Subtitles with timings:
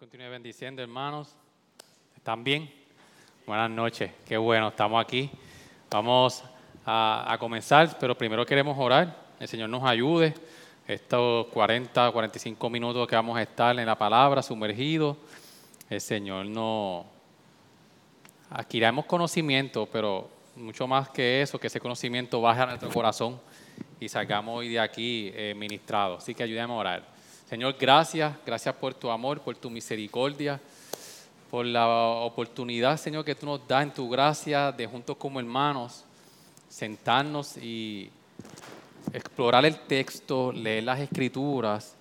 [0.00, 1.36] continúe bendiciendo, hermanos.
[2.16, 2.72] ¿Están bien?
[3.46, 5.30] Buenas noches, qué bueno, estamos aquí.
[5.90, 6.42] Vamos
[6.86, 9.14] a, comenzar, pero primero queremos orar.
[9.38, 10.32] El Señor nos ayude.
[10.88, 15.18] Estos 40, 45 minutos que vamos a estar en la palabra, sumergidos,
[15.90, 17.04] el Señor nos
[18.48, 23.38] adquiramos conocimiento, pero mucho más que eso, que ese conocimiento baje a nuestro corazón
[24.00, 26.22] y salgamos hoy de aquí eh, ministrados.
[26.22, 27.19] Así que ayúdame a orar.
[27.50, 30.60] Señor, gracias, gracias por tu amor, por tu misericordia,
[31.50, 36.04] por la oportunidad, Señor, que tú nos das en tu gracia de juntos como hermanos
[36.68, 38.08] sentarnos y
[39.12, 41.96] explorar el texto, leer las escrituras,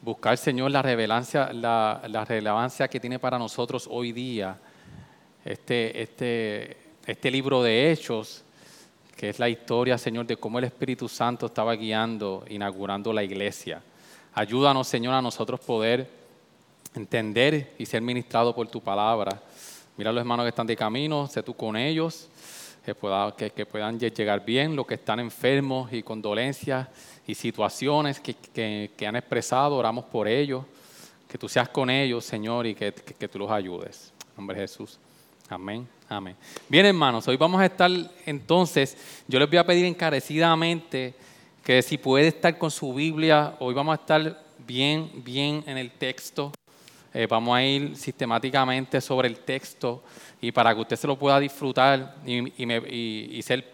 [0.00, 4.56] buscar, Señor, la, relevancia, la, la relevancia que tiene para nosotros hoy día
[5.44, 8.42] este, este, este libro de Hechos,
[9.14, 13.82] que es la historia, Señor, de cómo el Espíritu Santo estaba guiando, inaugurando la iglesia.
[14.34, 16.08] Ayúdanos, Señor, a nosotros poder
[16.94, 19.42] entender y ser ministrados por tu palabra.
[19.96, 22.28] Mira a los hermanos que están de camino, sé tú con ellos,
[23.36, 26.88] que, que, puedan llegar bien, los que están enfermos y con dolencias
[27.26, 30.64] y situaciones que, han expresado, oramos por ellos.
[31.28, 34.12] Que tú seas con ellos, Señor, y que, tú los ayudes.
[34.30, 34.98] En nombre de Jesús.
[35.50, 35.86] Amén.
[36.08, 36.36] Amén.
[36.68, 37.90] Bien, hermanos, hoy vamos a estar
[38.24, 41.14] entonces, yo les voy a pedir encarecidamente
[41.68, 45.90] que si puede estar con su Biblia, hoy vamos a estar bien, bien en el
[45.90, 46.50] texto.
[47.12, 50.02] Eh, vamos a ir sistemáticamente sobre el texto
[50.40, 53.70] y para que usted se lo pueda disfrutar y, ser,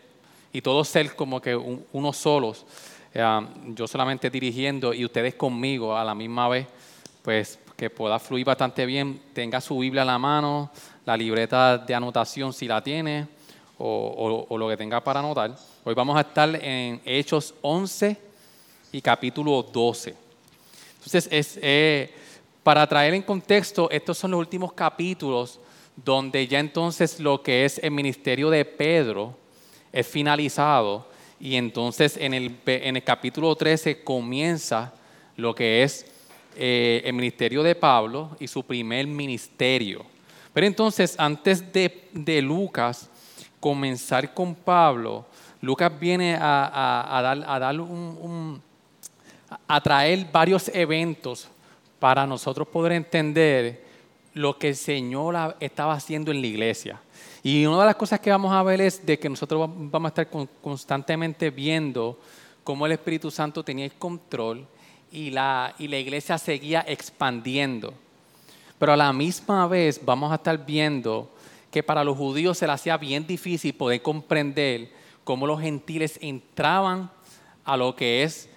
[0.53, 2.67] y todos ser como que unos solos,
[3.15, 3.25] eh,
[3.77, 6.67] yo solamente dirigiendo y ustedes conmigo a la misma vez,
[7.23, 9.21] pues que pueda fluir bastante bien.
[9.33, 10.69] Tenga su Biblia a la mano,
[11.07, 13.29] la libreta de anotación si la tiene
[13.79, 15.55] o lo que tenga para anotar.
[15.87, 18.17] Hoy vamos a estar en Hechos 11
[18.91, 20.15] y capítulo 12.
[20.95, 22.11] Entonces, es, eh,
[22.63, 25.61] para traer en contexto, estos son los últimos capítulos
[25.95, 29.37] donde ya entonces lo que es el ministerio de Pedro
[29.93, 31.07] es finalizado
[31.39, 34.95] y entonces en el, en el capítulo 13 comienza
[35.37, 36.07] lo que es
[36.57, 40.07] eh, el ministerio de Pablo y su primer ministerio.
[40.55, 43.11] Pero entonces, antes de, de Lucas
[43.61, 45.27] comenzar con Pablo,
[45.65, 48.63] Lucas viene a, a, dar un,
[49.67, 51.49] a traer varios eventos
[51.99, 53.83] para nosotros poder entender
[54.35, 57.01] lo que el Señor estaba haciendo en la iglesia.
[57.43, 60.23] Y una de las cosas que vamos a ver es de que nosotros vamos a
[60.23, 60.29] estar
[60.63, 62.19] constantemente viendo
[62.63, 64.67] cómo el Espíritu Santo tenía el control
[65.13, 67.95] y la, y la iglesia seguía expandiendo.
[68.79, 71.31] Pero a la misma vez vamos a estar viendo
[71.71, 74.91] que para los judíos se les hacía bien difícil poder comprender
[75.25, 77.11] cómo los gentiles entraban
[77.65, 78.49] a lo que es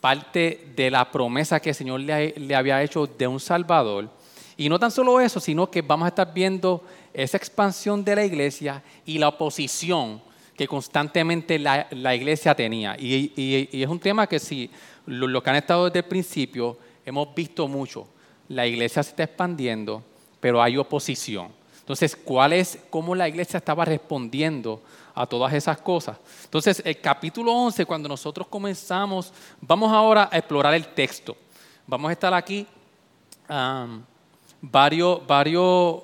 [0.00, 4.10] parte de la promesa que el Señor le, había hecho de un Salvador.
[4.56, 8.24] Y no tan solo eso, sino que vamos a estar viendo esa expansión de la
[8.24, 10.22] iglesia y la oposición
[10.56, 12.96] que constantemente la, iglesia tenía.
[12.98, 13.32] Y,
[13.72, 14.70] es un tema que si
[15.06, 18.06] lo, que han estado desde el principio, hemos visto mucho.
[18.48, 20.04] La iglesia se está expandiendo,
[20.38, 21.48] pero hay oposición.
[21.80, 24.82] Entonces, ¿cuál es cómo la iglesia estaba respondiendo
[25.14, 26.18] a todas esas cosas.
[26.44, 31.36] Entonces, el capítulo 11, cuando nosotros comenzamos, vamos ahora a explorar el texto.
[31.86, 32.66] Vamos a estar aquí
[34.60, 36.02] varios, varios,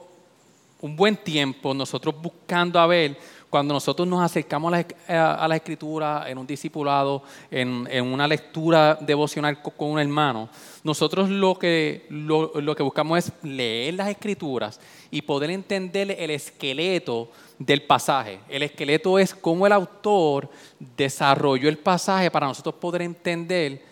[0.81, 3.17] un buen tiempo, nosotros buscando a ver
[3.51, 4.73] cuando nosotros nos acercamos
[5.09, 10.49] a la, escritura en un discipulado, en, una lectura devocional con, un hermano,
[10.85, 16.31] nosotros lo que, lo, lo que buscamos es leer las escrituras y poder entender el
[16.31, 17.29] esqueleto
[17.61, 18.41] del pasaje.
[18.49, 20.49] El esqueleto es cómo el autor
[20.97, 23.83] desarrolló el pasaje para nosotros poder entender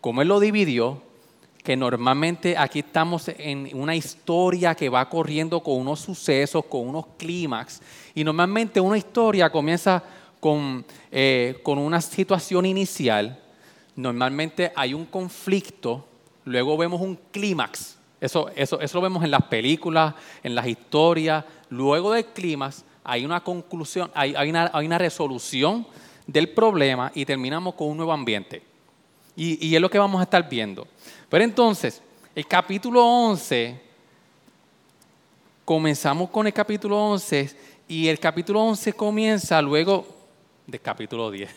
[0.00, 1.02] cómo él lo dividió,
[1.64, 7.06] que normalmente aquí estamos en una historia que va corriendo con unos sucesos, con unos
[7.18, 7.82] clímax,
[8.14, 10.04] y normalmente una historia comienza
[10.38, 13.40] con, eh, con una situación inicial,
[13.96, 16.06] normalmente hay un conflicto,
[16.44, 20.14] luego vemos un clímax, eso, eso, eso lo vemos en las películas,
[20.44, 25.86] en las historias, luego del clímax hay una conclusión, hay, una resolución
[26.26, 28.62] del problema y terminamos con un nuevo ambiente.
[29.36, 30.88] Y, y es lo que vamos a estar viendo.
[31.28, 32.02] Pero entonces,
[32.34, 33.80] el capítulo 11,
[35.64, 37.56] comenzamos con el capítulo 11
[37.86, 40.04] y el capítulo 11 comienza luego
[40.66, 41.48] del capítulo 10.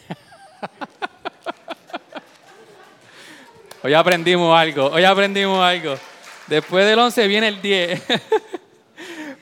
[3.84, 5.96] hoy aprendimos algo, hoy aprendimos algo.
[6.46, 8.04] Después del 11 viene el 10.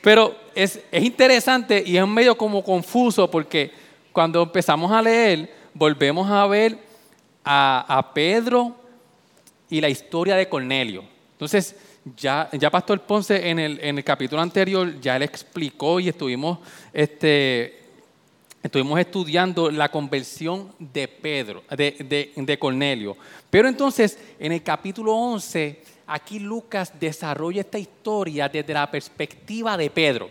[0.08, 3.74] Pero es, es, interesante y es medio como confuso porque
[4.14, 6.78] cuando empezamos a leer, volvemos a ver
[7.44, 8.74] a, a Pedro
[9.70, 11.04] y la historia de Cornelio.
[11.34, 11.76] Entonces,
[12.16, 16.60] ya, ya Pastor Ponce en el, en el capítulo anterior ya él explicó y estuvimos,
[16.94, 17.78] este,
[18.64, 23.18] estuvimos estudiando la conversión de Pedro, de, de, Cornelio.
[23.50, 29.90] Pero entonces en el capítulo 11, aquí Lucas desarrolla esta historia desde la perspectiva de
[29.90, 30.30] Pedro.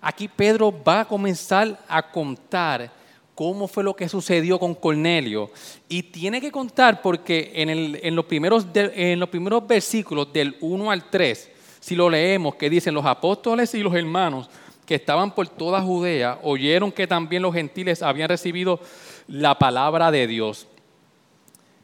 [0.00, 2.90] Aquí Pedro va a comenzar a contar
[3.34, 5.50] cómo fue lo que sucedió con Cornelio.
[5.88, 11.08] Y tiene que contar porque en, los, primeros en los primeros versículos del 1 al
[11.10, 11.50] 3,
[11.80, 14.48] si lo leemos, que dicen los apóstoles y los hermanos
[14.86, 18.80] que estaban por toda Judea, oyeron que también los gentiles habían recibido
[19.28, 20.66] la palabra de Dios.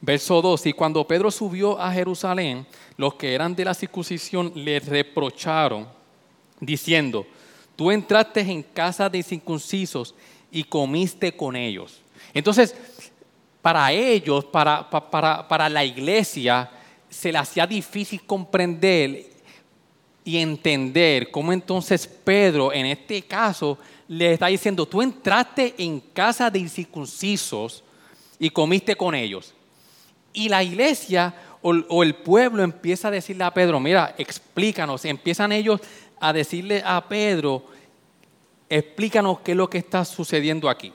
[0.00, 2.66] Verso 2, y cuando Pedro subió a Jerusalén,
[2.98, 5.88] los que eran de la circuncisión le reprocharon,
[6.60, 7.24] diciendo,
[7.76, 10.16] tú entraste en casa de circuncisos
[10.50, 12.00] y comiste con ellos.
[12.34, 12.74] Entonces,
[13.62, 16.68] para ellos, para, para, la iglesia,
[17.08, 19.26] se le hacía difícil comprender
[20.24, 23.78] y entender cómo entonces Pedro, en este caso,
[24.08, 27.84] le está diciendo, tú entraste en casa de incircuncisos
[28.40, 29.54] y comiste con ellos.
[30.32, 35.04] Y la iglesia o, el pueblo empieza a decirle a Pedro, mira, explícanos.
[35.04, 35.80] Empiezan ellos
[36.20, 37.64] a decirle a Pedro,
[38.68, 40.92] explícanos qué es lo que está sucediendo aquí.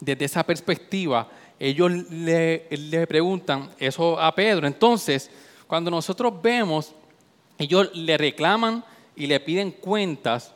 [0.00, 1.28] Desde esa perspectiva,
[1.58, 4.66] ellos le, preguntan eso a Pedro.
[4.66, 5.30] Entonces,
[5.66, 6.92] cuando nosotros vemos,
[7.58, 8.84] ellos le reclaman
[9.14, 10.52] y le piden cuentas,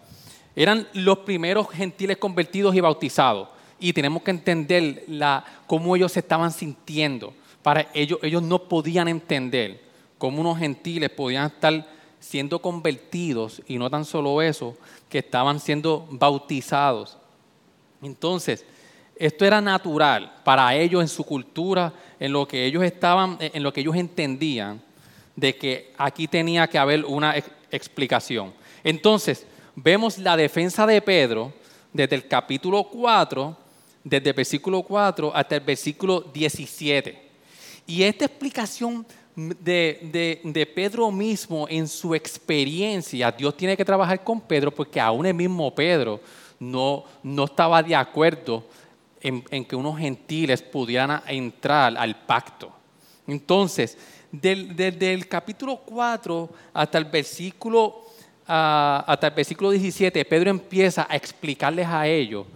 [0.56, 3.48] eran los primeros gentiles convertidos y bautizados.
[3.78, 7.32] Y tenemos que entender la, cómo ellos se estaban sintiendo.
[7.62, 9.80] Para ellos, ellos no podían entender
[10.18, 11.86] cómo unos gentiles podían estar
[12.20, 14.76] siendo convertidos, y no tan solo eso,
[15.08, 17.16] que estaban siendo bautizados.
[18.02, 18.64] Entonces,
[19.16, 23.72] esto era natural para ellos en su cultura, en lo que ellos estaban, en lo
[23.72, 24.82] que ellos entendían,
[25.36, 27.34] de que aquí tenía que haber una
[27.70, 28.52] explicación.
[28.84, 31.52] Entonces, vemos la defensa de Pedro
[31.92, 33.56] desde el capítulo 4,
[34.04, 37.29] desde el versículo 4 hasta el versículo 17.
[37.90, 39.04] Y esta explicación
[39.34, 45.34] de, Pedro mismo en su experiencia, Dios tiene que trabajar con Pedro porque aún el
[45.34, 46.20] mismo Pedro
[46.60, 48.64] no, no estaba de acuerdo
[49.20, 52.70] en, que unos gentiles pudieran entrar al pacto.
[53.26, 53.98] Entonces,
[54.30, 58.02] desde el capítulo 4 hasta el versículo,
[58.46, 62.46] ah, hasta el versículo 17, Pedro empieza a explicarles a ellos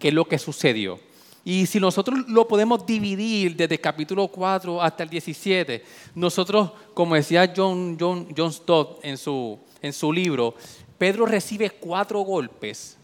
[0.00, 0.98] qué es lo que sucedió.
[1.44, 5.82] Y si nosotros lo podemos dividir desde el capítulo 4 hasta el 17,
[6.14, 10.54] nosotros, como decía John, John, John Stott en su, en su libro,
[10.98, 12.98] Pedro recibe cuatro golpes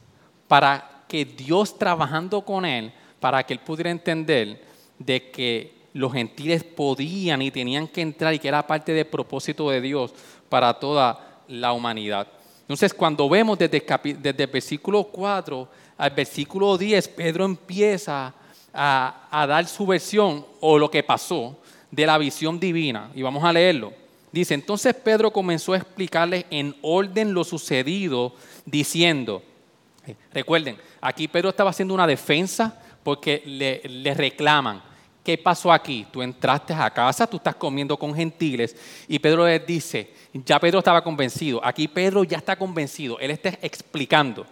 [0.47, 4.63] para que Dios trabajando con él, para que él pudiera entender
[4.99, 9.71] de que los gentiles podían y tenían que entrar y que era parte del propósito
[9.71, 10.13] de Dios
[10.51, 12.29] para toda la humanidad.
[12.61, 13.83] Entonces, cuando vemos desde,
[14.19, 15.69] desde el versículo 4
[15.99, 18.35] al versículo 10, Pedro empieza
[18.73, 21.57] a, dar su versión o lo que pasó
[21.91, 23.11] de la visión divina.
[23.15, 23.93] Y vamos a leerlo.
[24.31, 28.35] Dice, entonces Pedro comenzó a explicarles en orden lo sucedido,
[28.67, 29.43] diciendo,
[30.07, 34.83] eh, recuerden, aquí Pedro estaba haciendo una defensa porque le, le, reclaman,
[35.25, 36.07] ¿qué pasó aquí?
[36.13, 38.77] Tú entraste a casa, tú estás comiendo con gentiles
[39.09, 43.51] y Pedro les dice, ya Pedro estaba convencido, aquí Pedro ya está convencido, él está
[43.63, 44.45] explicando.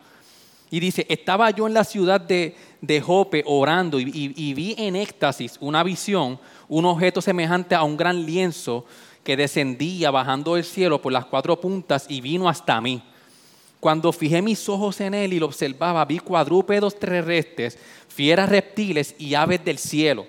[0.71, 2.57] Y dice, estaba yo en la ciudad de,
[3.01, 8.85] Jope orando y, vi en éxtasis una visión, un objeto semejante a un gran lienzo
[9.23, 13.03] que descendía bajando del cielo por las cuatro puntas y vino hasta mí.
[13.81, 17.79] Cuando fijé mis ojos en él y lo observaba, vi cuadrúpedos terrestres,
[18.09, 20.27] fieras reptiles y aves del cielo.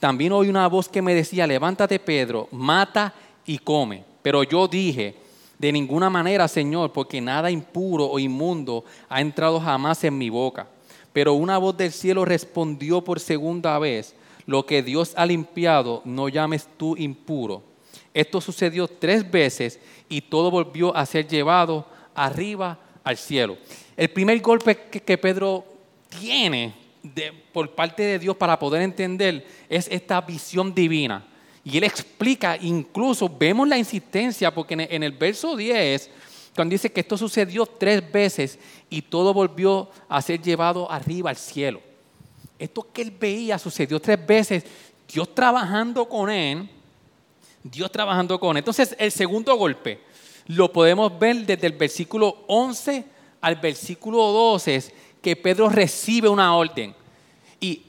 [0.00, 3.12] También oí una voz que me decía, levántate Pedro, mata
[3.44, 4.04] y come.
[4.22, 5.14] Pero yo dije,
[5.58, 10.68] de ninguna manera, Señor, porque nada impuro o inmundo ha entrado jamás en mi boca.
[11.12, 14.14] Pero una voz del cielo respondió por segunda vez,
[14.46, 17.62] lo que Dios ha limpiado, no llames tú impuro.
[18.14, 23.58] Esto sucedió tres veces y todo volvió a ser llevado arriba al cielo.
[23.96, 25.64] El primer golpe que, Pedro
[26.20, 26.74] tiene
[27.52, 31.26] por parte de Dios para poder entender es esta visión divina.
[31.70, 36.08] Y él explica, incluso vemos la insistencia, porque en el, verso 10,
[36.56, 38.58] cuando dice que esto sucedió tres veces
[38.88, 41.82] y todo volvió a ser llevado arriba al cielo.
[42.58, 44.64] Esto que él veía sucedió tres veces,
[45.12, 46.70] Dios trabajando con él,
[47.62, 48.62] Dios trabajando con él.
[48.62, 50.00] Entonces, el segundo golpe
[50.46, 53.04] lo podemos ver desde el versículo 11
[53.42, 56.94] al versículo 12, que Pedro recibe una orden.
[57.60, 57.82] Y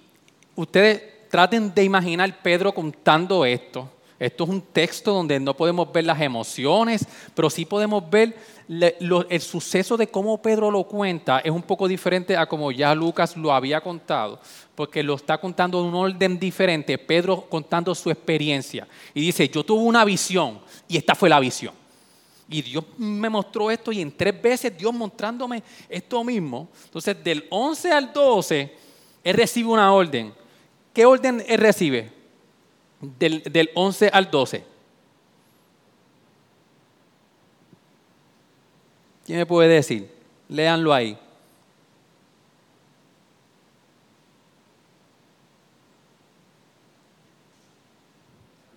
[0.57, 3.89] ustedes traten de imaginar Pedro contando esto.
[4.19, 8.35] Esto es un texto donde no podemos ver las emociones, pero sí podemos ver
[8.67, 11.39] el suceso de cómo Pedro lo cuenta.
[11.39, 14.41] Es un poco diferente a como ya Lucas lo había contado,
[14.75, 16.97] porque lo está contando en un orden diferente.
[16.97, 18.85] Pedro contando su experiencia.
[19.13, 20.59] Y dice, yo tuve una visión
[20.89, 21.73] y esta fue la visión.
[22.49, 26.67] Y Dios me mostró esto y en tres veces Dios mostrándome esto mismo.
[26.83, 28.75] Entonces, del 11 al 12,
[29.23, 30.33] Él recibe una orden.
[30.93, 32.11] ¿Qué orden Él recibe?
[32.99, 34.63] Del, del 11 al 12.
[39.25, 40.11] ¿Quién me puede decir?
[40.47, 41.17] Léanlo ahí.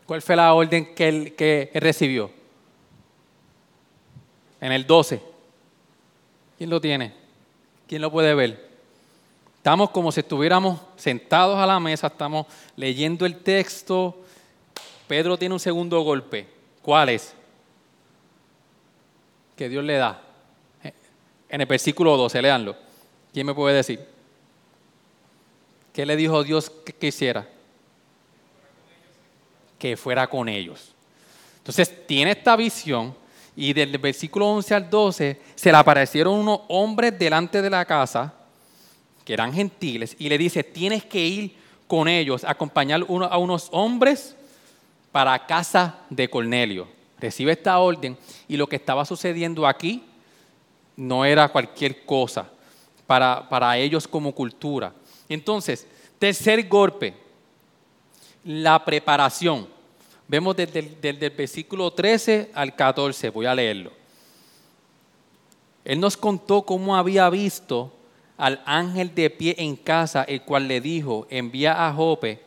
[0.06, 2.30] ¿Cuál fue la orden que él, que él recibió?
[4.62, 5.20] en el 12.
[6.56, 7.12] ¿Quién lo tiene?
[7.88, 8.71] ¿Quién lo puede ver?
[9.62, 14.18] Estamos como si estuviéramos sentados a la mesa, estamos leyendo el texto.
[15.06, 16.48] Pedro tiene un segundo golpe.
[16.82, 17.32] ¿Cuál es?
[19.54, 20.20] Que Dios le da.
[21.48, 22.74] En el versículo 12, leanlo.
[23.32, 24.04] ¿Quién me puede decir?
[25.92, 27.48] ¿Qué le dijo Dios que, que hiciera?
[29.78, 30.92] Que fuera con ellos.
[31.58, 33.14] Entonces tiene esta visión
[33.54, 38.34] y del versículo 11 al 12 se le aparecieron unos hombres delante de la casa,
[39.24, 44.34] que eran gentiles, y le dice, tienes que ir con ellos, acompañar a unos hombres
[45.10, 46.88] para casa de Cornelio.
[47.18, 48.16] Recibe esta orden
[48.48, 50.02] y lo que estaba sucediendo aquí
[50.96, 52.48] no era cualquier cosa
[53.06, 54.92] para, para ellos como cultura.
[55.28, 55.86] Entonces,
[56.18, 57.14] tercer golpe,
[58.44, 59.68] la preparación.
[60.28, 63.92] Vemos desde el, versículo 13 al 14, voy a leerlo.
[65.84, 67.92] Él nos contó cómo había visto
[68.36, 72.42] al ángel de pie en casa, el cual le dijo, envía a Jope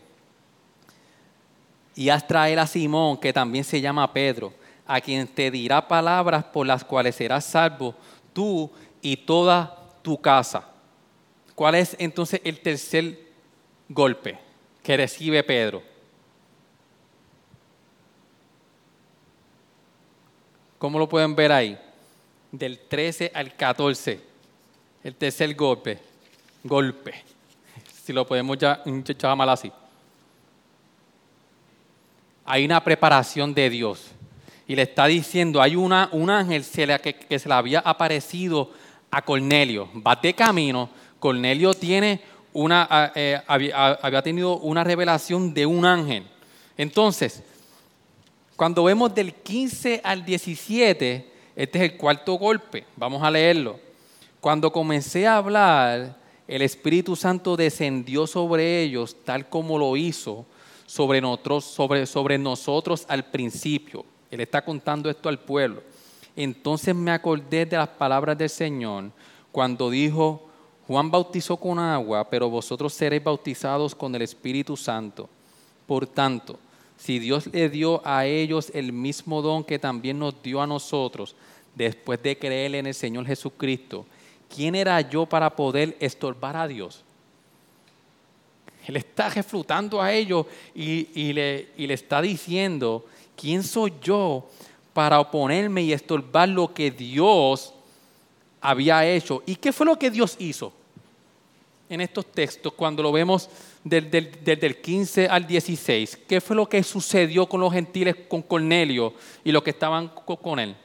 [1.96, 4.54] y haz traer a Simón, que también se llama Pedro,
[4.86, 7.96] a quien te dirá palabras por las cuales serás salvo
[8.34, 8.70] tú
[9.02, 10.68] y toda tu casa.
[11.56, 13.18] ¿Cuál es entonces el tercer
[13.88, 14.38] golpe
[14.84, 15.82] que recibe Pedro?
[20.78, 21.80] ¿Cómo lo pueden ver ahí?
[22.52, 24.35] Del 13 al 14.
[25.06, 26.00] El tercer golpe.
[26.64, 27.14] Golpe.
[28.04, 29.72] Si lo podemos ya, llamar así.
[32.44, 34.08] Hay una preparación de Dios.
[34.68, 38.72] Y le está diciendo, hay una, un ángel que, se le había aparecido
[39.12, 39.88] a Cornelio.
[39.96, 40.90] Va de camino.
[41.20, 42.22] Cornelio tiene
[42.52, 46.24] una, eh, había tenido una revelación de un ángel.
[46.76, 47.44] Entonces,
[48.56, 52.86] cuando vemos del 15 al 17, este es el cuarto golpe.
[52.96, 53.86] Vamos a leerlo.
[54.46, 60.46] Cuando comencé a hablar, el Espíritu Santo descendió sobre ellos tal como lo hizo
[60.86, 64.06] sobre nosotros, sobre, nosotros al principio.
[64.30, 65.82] Él está contando esto al pueblo.
[66.36, 69.06] Entonces me acordé de las palabras del Señor
[69.52, 70.48] cuando dijo,
[70.86, 75.28] Juan bautizó con agua, pero vosotros seréis bautizados con el Espíritu Santo.
[75.88, 76.60] Por tanto,
[76.98, 81.36] si Dios le dio a ellos el mismo don que también nos dio a nosotros
[81.74, 84.06] después de creer en el Señor Jesucristo,
[84.56, 87.04] ¿quién era yo para poder estorbar a Dios?
[88.88, 94.48] Él está reflutando a ellos y, le, y le está diciendo, ¿quién soy yo
[94.94, 97.74] para oponerme y estorbar lo que Dios
[98.62, 99.44] había hecho?
[99.46, 100.72] ¿Y qué fue lo que Dios hizo?
[101.90, 103.50] En estos textos, cuando lo vemos
[103.84, 109.14] desde el 15 al 16, ¿qué fue lo que sucedió con los gentiles, con Cornelio
[109.44, 110.76] y los que estaban con él?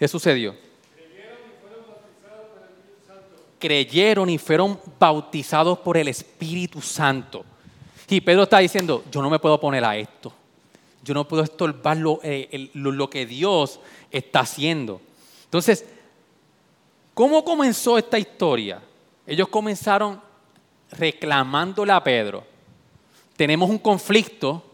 [0.00, 0.56] ¿Qué sucedió?
[3.58, 7.44] Creyeron y fueron bautizados por el Espíritu Santo.
[8.08, 10.32] Y Pedro está diciendo, yo no me puedo poner a esto.
[11.04, 13.78] Yo no puedo estorbar lo, eh, lo que Dios
[14.10, 15.02] está haciendo.
[15.44, 15.84] Entonces,
[17.12, 18.80] ¿cómo comenzó esta historia?
[19.26, 20.18] ellos comenzaron
[20.92, 22.42] reclamándole a Pedro.
[23.36, 24.64] Tenemos un conflicto.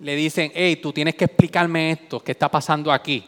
[0.00, 3.24] Le dicen, hey, tú tienes que explicarme esto, ¿qué está pasando aquí?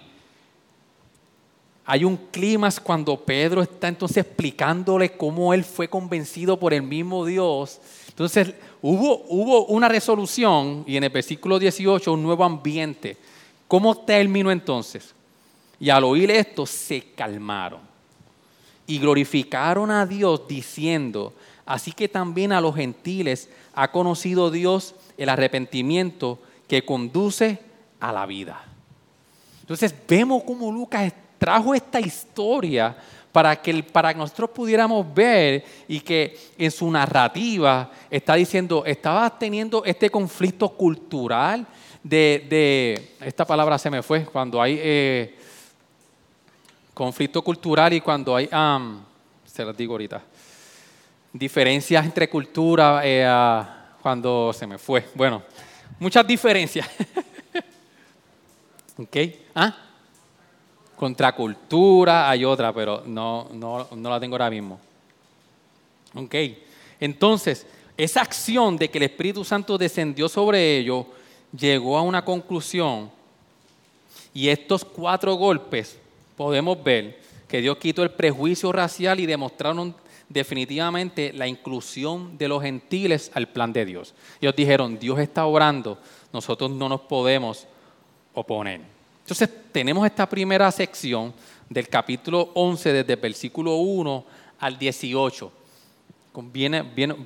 [1.86, 7.26] Hay un clima cuando Pedro está entonces explicándole cómo él fue convencido por el mismo
[7.26, 7.78] Dios.
[8.08, 13.18] Entonces hubo, hubo una resolución y en el versículo 18 un nuevo ambiente.
[13.68, 15.14] ¿Cómo terminó entonces?
[15.78, 17.80] Y al oír esto se calmaron
[18.86, 21.34] y glorificaron a Dios diciendo,
[21.66, 26.38] así que también a los gentiles ha conocido Dios el arrepentimiento
[26.68, 27.58] que conduce
[28.00, 28.64] a la vida.
[29.60, 31.12] Entonces vemos cómo Lucas
[31.44, 32.96] trajo esta historia
[33.30, 39.38] para que, para que nosotros pudiéramos ver y que en su narrativa está diciendo, estaba
[39.38, 41.66] teniendo este conflicto cultural
[42.02, 45.38] de, esta palabra se me fue, cuando hay eh,
[46.94, 48.48] conflicto cultural y cuando hay,
[49.44, 50.22] se las digo ahorita,
[51.30, 53.62] diferencias entre culturas, eh,
[54.00, 55.42] cuando se me fue, bueno,
[55.98, 56.88] muchas diferencias.
[58.96, 59.16] ¿Ok?
[59.54, 59.83] ¿Ah?
[60.96, 64.78] Contracultura hay otra, pero no, no, no la tengo ahora mismo.
[66.14, 66.34] ¿Ok?
[67.00, 71.06] Entonces, esa acción de que el Espíritu Santo descendió sobre ellos
[71.56, 73.10] llegó a una conclusión
[74.32, 75.98] y estos cuatro golpes
[76.36, 79.94] podemos ver que Dios quitó el prejuicio racial y demostraron
[80.28, 84.14] definitivamente la inclusión de los gentiles al plan de Dios.
[84.40, 85.98] Ellos dijeron, Dios está orando,
[86.32, 87.66] nosotros no nos podemos
[88.32, 88.93] oponer.
[89.24, 91.32] Entonces tenemos esta primera sección
[91.70, 94.24] del capítulo 11 desde el versículo 1
[94.58, 95.50] al 18.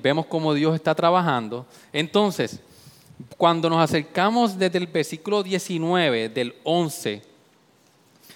[0.01, 1.65] vemos cómo Dios está trabajando.
[1.91, 2.61] Entonces,
[3.35, 7.21] cuando nos acercamos desde el versículo 19 del 11,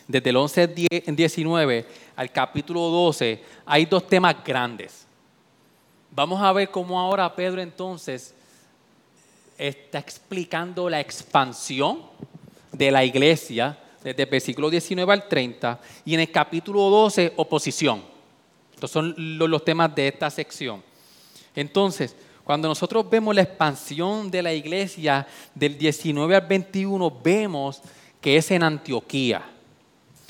[0.09, 0.67] desde el 11
[1.07, 5.05] 19 al capítulo 12, hay dos temas grandes.
[6.11, 8.35] Vamos a ver cómo ahora Pedro entonces
[9.57, 12.01] está explicando la expansión
[12.73, 18.03] de la iglesia desde el versículo 19 al 30 y en el capítulo 12 oposición.
[18.73, 20.83] Estos son los temas de esta sección.
[21.55, 25.25] Entonces, cuando nosotros vemos la expansión de la iglesia
[25.55, 27.81] del 19 al 21, vemos
[28.19, 29.43] que es en Antioquía.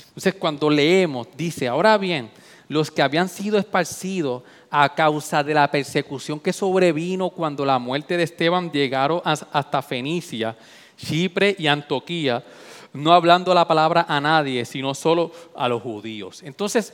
[0.08, 2.30] Entonces, cuando leemos, dice, ahora bien,
[2.68, 8.16] los que habían sido esparcidos a causa de la persecución que sobrevino cuando la muerte
[8.16, 10.56] de Esteban llegaron hasta Fenicia,
[10.96, 12.44] Chipre y Antioquía,
[12.92, 16.42] no hablando la palabra a nadie, sino solo a los judíos.
[16.42, 16.92] Entonces,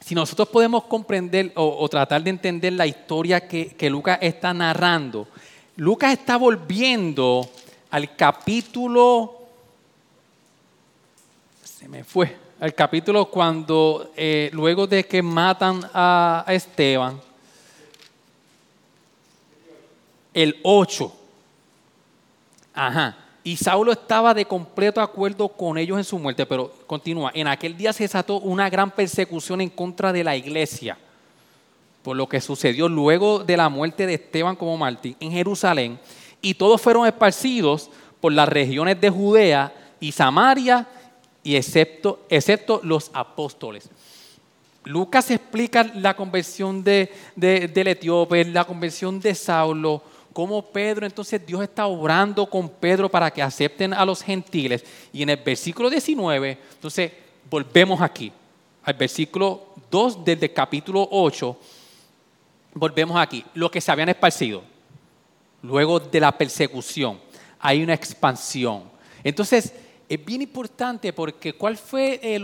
[0.00, 5.26] si nosotros podemos comprender o, tratar de entender la historia que, que Lucas está narrando,
[5.76, 7.48] Lucas está volviendo
[7.90, 9.48] al capítulo,
[11.62, 17.20] se me fue, al capítulo cuando eh, luego de que matan a, a Esteban,
[20.34, 21.12] el 8.
[22.74, 23.23] Ajá.
[23.46, 27.76] Y Saulo estaba de completo acuerdo con ellos en su muerte, pero continúa, en aquel
[27.76, 30.96] día se desató una gran persecución en contra de la iglesia,
[32.02, 36.00] por lo que sucedió luego de la muerte de Esteban como Martín en Jerusalén,
[36.40, 40.88] y todos fueron esparcidos por las regiones de Judea y Samaria,
[41.42, 43.90] y excepto, excepto los apóstoles.
[44.84, 50.02] Lucas explica la conversión de, del etíope, la conversión de Saulo,
[50.34, 54.84] cómo Pedro, entonces Dios está obrando con Pedro para que acepten a los gentiles.
[55.12, 57.12] Y en el versículo 19, entonces
[57.48, 58.30] volvemos aquí,
[58.82, 61.56] al versículo 2 del capítulo 8,
[62.74, 64.62] volvemos aquí, lo que se habían esparcido.
[65.62, 67.20] Luego de la persecución,
[67.60, 68.82] hay una expansión.
[69.22, 69.72] Entonces,
[70.08, 72.40] es bien importante porque ¿cuál fue eh,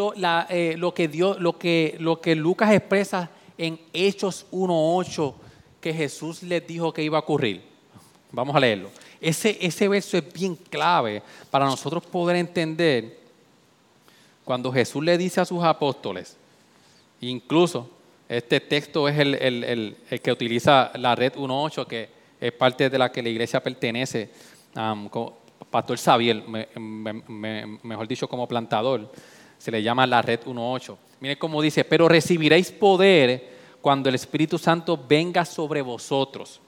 [0.48, 5.35] eh, lo, que Dios, lo, que, lo que Lucas expresa en Hechos 1.8
[5.81, 7.70] que Jesús les dijo que iba a ocurrir?
[8.33, 8.90] Vamos a leerlo.
[9.21, 13.19] Ese, ese verso es bien clave para nosotros poder entender
[14.45, 16.37] cuando Jesús le dice a sus apóstoles,
[17.21, 17.88] incluso
[18.29, 22.09] este texto es el, que utiliza la red 1.8, que
[22.40, 24.31] es parte de la que la iglesia pertenece,
[25.71, 26.43] Pastor Xavier,
[26.79, 29.12] mejor dicho como plantador,
[29.59, 30.97] se le llama la red 1.8.
[31.21, 36.61] Miren cómo dice, pero recibiréis poder cuando el Espíritu Santo venga sobre vosotros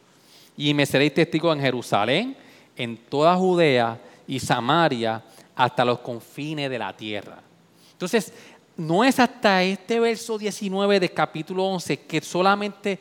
[0.68, 2.36] y me seréis testigos en Jerusalén,
[2.76, 5.20] en toda Judea y Samaria,
[5.56, 7.42] hasta los confines de la tierra.
[7.90, 8.32] Entonces,
[8.76, 13.00] no es hasta este verso 19 del capítulo 11 que solamente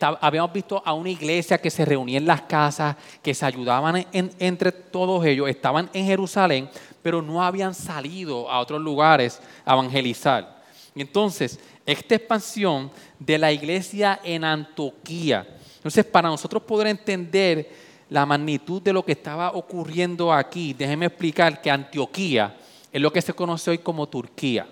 [0.00, 4.72] habíamos visto a una iglesia que se reunía en las casas, que se ayudaban entre
[4.72, 6.70] todos ellos, estaban en Jerusalén,
[7.02, 10.62] pero no habían salido a otros lugares a evangelizar.
[10.94, 15.46] Entonces, esta expansión de la iglesia en Antioquía,
[15.84, 17.68] entonces, para nosotros poder entender
[18.08, 22.56] la magnitud de lo que estaba ocurriendo aquí, déjenme explicar que Antioquía
[22.90, 24.66] es lo que se conoce hoy como Turquía.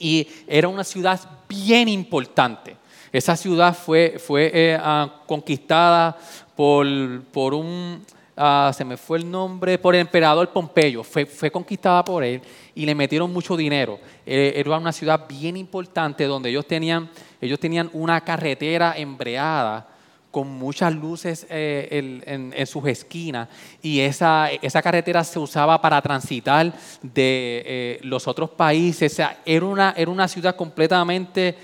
[0.00, 2.76] Y era una ciudad bien importante.
[3.12, 6.18] Esa ciudad fue, fue eh, ah, conquistada
[6.56, 8.04] por, por un,
[8.36, 11.04] ah, se me fue el nombre, por el emperador Pompeyo.
[11.04, 12.42] Fue, fue conquistada por él
[12.74, 14.00] y le metieron mucho dinero.
[14.26, 17.08] Eh, era una ciudad bien importante donde ellos tenían,
[17.40, 19.91] ellos tenían una carretera embreada
[20.32, 23.48] con muchas luces eh, en, sus esquinas
[23.82, 29.12] y esa, esa, carretera se usaba para transitar de eh, los otros países.
[29.12, 31.54] O sea, era, una, era una ciudad completamente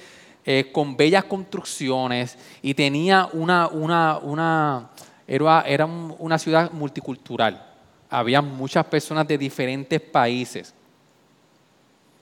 [0.44, 4.90] eh, con bellas construcciones y tenía una, una, una
[5.26, 7.64] era, era una ciudad multicultural.
[8.10, 10.74] Había muchas personas de diferentes países.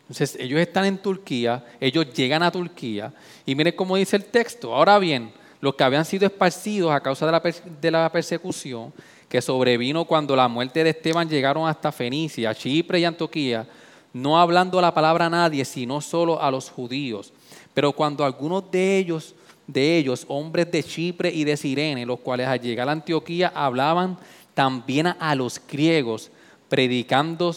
[0.03, 3.13] Entonces ellos están en Turquía, ellos llegan a Turquía
[3.45, 4.73] y miren cómo dice el texto.
[4.73, 5.33] Ahora bien,
[5.67, 8.93] los que habían sido esparcidos a causa de la, persecución
[9.29, 13.67] que sobrevino cuando la muerte de Esteban llegaron hasta Fenicia, Chipre y Antioquía,
[14.13, 17.33] no hablando la palabra a nadie, sino solo a los judíos.
[17.75, 19.35] Pero cuando algunos de ellos,
[19.67, 24.17] de ellos, hombres de Chipre y de Sirene, los cuales al llegar a Antioquía hablaban
[24.55, 26.31] también a los griegos,
[26.69, 27.53] predicando,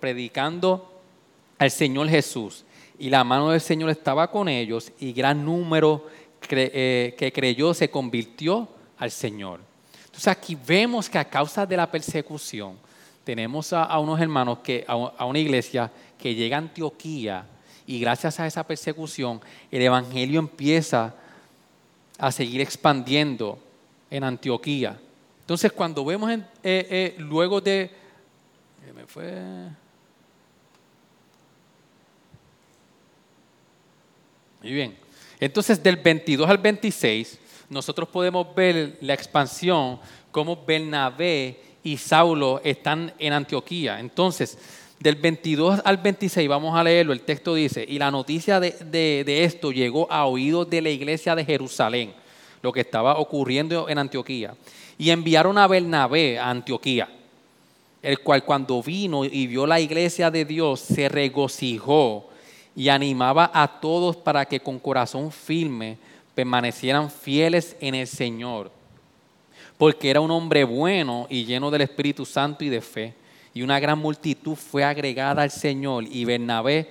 [0.00, 0.90] predicando
[1.58, 2.64] al Señor Jesús.
[2.98, 6.06] Y la mano del Señor estaba con ellos y gran número
[6.50, 9.60] eh, que creyó se convirtió al Señor.
[10.04, 12.76] Entonces aquí vemos que a causa de la persecución
[13.24, 17.46] tenemos a, unos hermanos, que, a, una iglesia que llega a Antioquía
[17.86, 21.14] y gracias a esa persecución el Evangelio empieza
[22.18, 23.58] a seguir expandiendo
[24.10, 25.00] en Antioquía.
[25.40, 27.90] Entonces cuando vemos eh, eh, luego de...
[28.94, 29.32] Me fue...
[34.62, 35.03] Muy bien.
[35.40, 39.98] Entonces, del 22 al 26, nosotros podemos ver la expansión,
[40.30, 44.00] cómo Bernabé y Saulo están en Antioquía.
[44.00, 44.58] Entonces,
[44.98, 49.70] del 22 al 26, vamos a leerlo, el texto dice, y la noticia de, esto
[49.70, 52.12] llegó a oídos de la iglesia de Jerusalén,
[52.62, 54.54] lo que estaba ocurriendo en Antioquía.
[54.96, 57.08] Y enviaron a Bernabé a Antioquía,
[58.02, 62.30] el cual cuando vino y vio la iglesia de Dios, se regocijó
[62.76, 65.96] y animaba a todos para que con corazón firme
[66.34, 68.70] permanecieran fieles en el Señor,
[69.78, 73.14] porque era un hombre bueno y lleno del Espíritu Santo y de fe.
[73.52, 76.90] Y una gran multitud fue agregada al Señor y Bernabé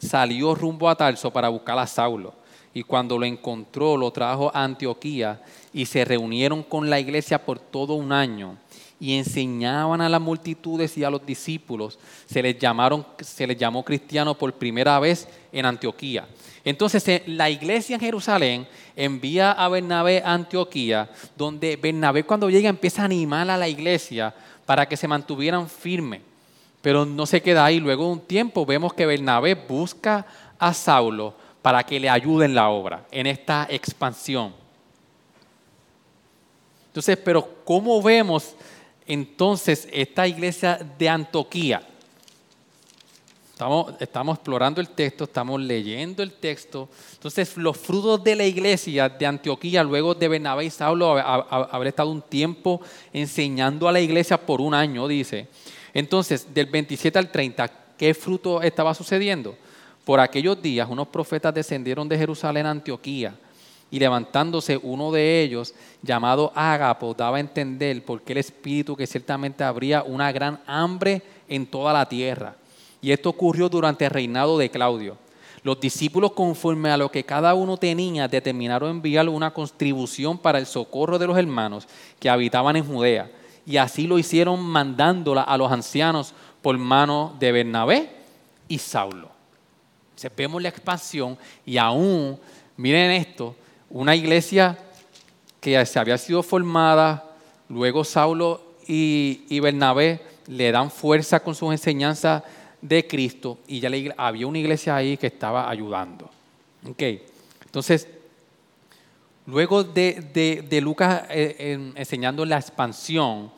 [0.00, 2.34] salió rumbo a Tarso para buscar a Saulo.
[2.74, 5.40] Y cuando lo encontró, lo trajo a Antioquía
[5.72, 8.56] y se reunieron con la iglesia por todo un año
[9.00, 11.98] y enseñaban a las multitudes y a los discípulos.
[12.26, 16.28] Se les, llamaron, se les llamó cristianos por primera vez en Antioquía.
[16.62, 22.68] Entonces eh, la iglesia en Jerusalén envía a Bernabé a Antioquía, donde Bernabé cuando llega
[22.68, 24.34] empieza a animar a la iglesia
[24.66, 26.20] para que se mantuvieran firmes.
[26.82, 27.80] Pero no se queda ahí.
[27.80, 30.26] Luego de un tiempo vemos que Bernabé busca
[30.58, 34.52] a Saulo para que le ayude en la obra, en esta expansión.
[36.88, 38.54] Entonces, pero ¿cómo vemos
[39.10, 41.82] entonces esta iglesia de Antioquía.
[43.50, 46.88] Estamos, estamos, explorando el texto, estamos leyendo el texto.
[47.14, 52.08] Entonces, los frutos de la iglesia de Antioquía, luego de Bernabé y Saulo haber estado
[52.08, 52.80] un tiempo
[53.12, 55.48] enseñando a la iglesia por un año, dice.
[55.92, 59.56] Entonces, del 27 al 30, ¿qué fruto estaba sucediendo?
[60.04, 63.34] Por aquellos días, unos profetas descendieron de Jerusalén a Antioquía
[63.90, 69.06] y levantándose uno de ellos, llamado Ágapo, daba a entender por qué el Espíritu que
[69.06, 72.54] ciertamente habría una gran hambre en toda la tierra.
[73.02, 75.16] Y esto ocurrió durante el reinado de Claudio.
[75.62, 80.66] Los discípulos, conforme a lo que cada uno tenía, determinaron enviar una contribución para el
[80.66, 81.86] socorro de los hermanos
[82.18, 83.30] que habitaban en Judea.
[83.66, 88.10] Y así lo hicieron mandándola a los ancianos por mano de Bernabé
[88.68, 89.28] y Saulo.
[90.16, 92.38] Se vemos la expansión y aún,
[92.76, 93.54] miren esto,
[93.90, 94.78] una iglesia
[95.60, 97.36] que se había sido formada,
[97.68, 102.42] luego Saulo y, Bernabé le dan fuerza con sus enseñanzas
[102.80, 106.30] de Cristo y ya había una iglesia ahí que estaba ayudando.
[106.88, 107.26] Okay.
[107.64, 108.08] Entonces,
[109.46, 113.52] luego de, Lucas eh, enseñando la expansión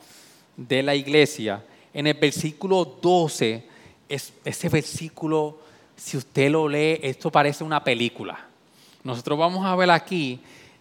[0.57, 3.63] de la iglesia, en el versículo 12,
[4.09, 5.59] es, ese versículo,
[5.95, 8.52] si usted lo lee, esto parece una película.
[9.03, 10.39] Nosotros vamos a ver aquí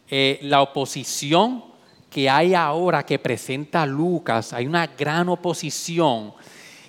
[0.08, 1.64] eh, la oposición
[2.08, 4.52] que hay ahora que presenta Lucas.
[4.52, 6.32] Hay una gran oposición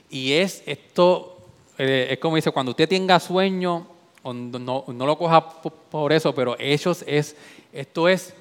[0.10, 1.38] y es esto,
[1.78, 3.88] eh, es como dice, cuando usted tenga sueño,
[4.24, 7.36] no, lo coja por eso, pero Hechos es,
[7.72, 8.34] esto es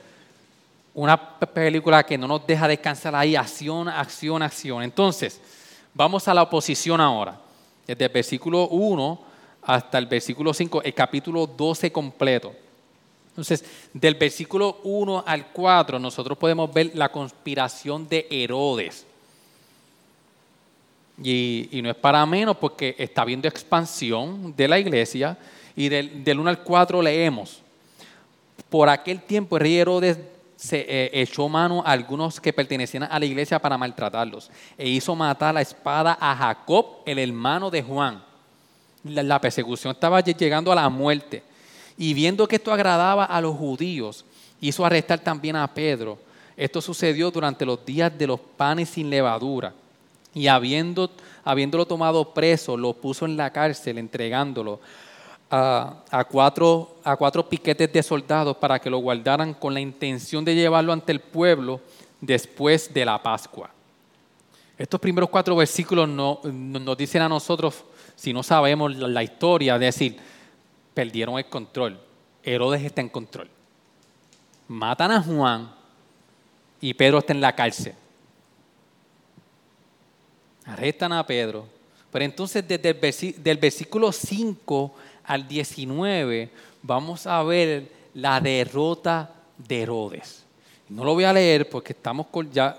[0.95, 4.83] una película que no nos deja descansar ahí, acción, acción, acción.
[4.83, 5.41] Entonces,
[5.95, 7.41] vamos a la oposición ahora.
[7.87, 9.21] Desde el versículo 1
[9.63, 12.53] hasta el versículo 5, el capítulo 12 completo.
[13.33, 13.65] Entonces,
[13.95, 19.07] del versículo 1 al 4, nosotros podemos ver la conspiración de Herodes.
[21.23, 25.39] Y, no es para menos porque está habiendo expansión de la iglesia.
[25.75, 27.63] Y del, del 1 al 4 leemos,
[28.69, 30.19] por aquel tiempo el rey Herodes
[30.57, 35.17] se eh, echó mano a algunos que pertenecían a la iglesia para maltratarlos e hizo
[35.17, 38.23] matar la espada a Jacob, el hermano de Juan.
[39.05, 41.43] La, la persecución estaba llegando a la muerte.
[41.97, 44.25] Y viendo que esto agradaba a los judíos,
[44.61, 46.19] hizo arrestar también a Pedro.
[46.57, 49.75] Esto sucedió durante los días de los panes sin levadura.
[50.35, 51.11] Y habiendo,
[51.45, 54.81] habiéndolo tomado preso, lo puso en la cárcel, entregándolo
[55.51, 60.55] a, cuatro, a cuatro piquetes de soldados para que lo guardaran con la intención de
[60.55, 61.81] llevarlo ante el pueblo
[62.21, 63.69] después de la Pascua.
[64.79, 67.85] Estos primeros cuatro versículos no, nos dicen a nosotros,
[68.17, 70.17] si no sabemos la historia, de decir,
[70.95, 71.99] perdieron el control.
[72.43, 73.49] Herodes está en control.
[74.69, 75.73] Matan a Juan
[76.81, 77.95] y Pedro está en la cárcel.
[80.65, 81.67] Arrestan a Pedro.
[82.11, 86.51] Pero entonces desde el del versículo 5 al 19
[86.83, 90.45] vamos a ver la derrota de Herodes.
[90.89, 92.79] No lo voy a leer porque estamos con, ya,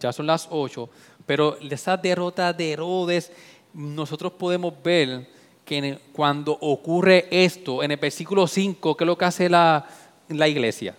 [0.00, 0.88] ya, son las 8,
[1.24, 3.30] pero esa derrota de Herodes
[3.72, 5.28] nosotros podemos ver
[5.64, 9.86] que cuando ocurre esto, en el versículo 5, ¿qué es lo que hace la,
[10.28, 10.94] la iglesia?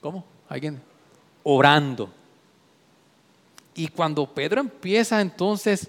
[0.00, 0.24] ¿Cómo?
[0.48, 0.80] ¿Alguien?
[1.42, 2.10] Orando.
[3.74, 5.88] Y cuando Pedro empieza entonces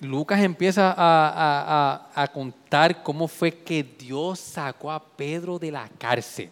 [0.00, 6.50] Lucas empieza a, contar cómo fue que Dios sacó a Pedro de la cárcel.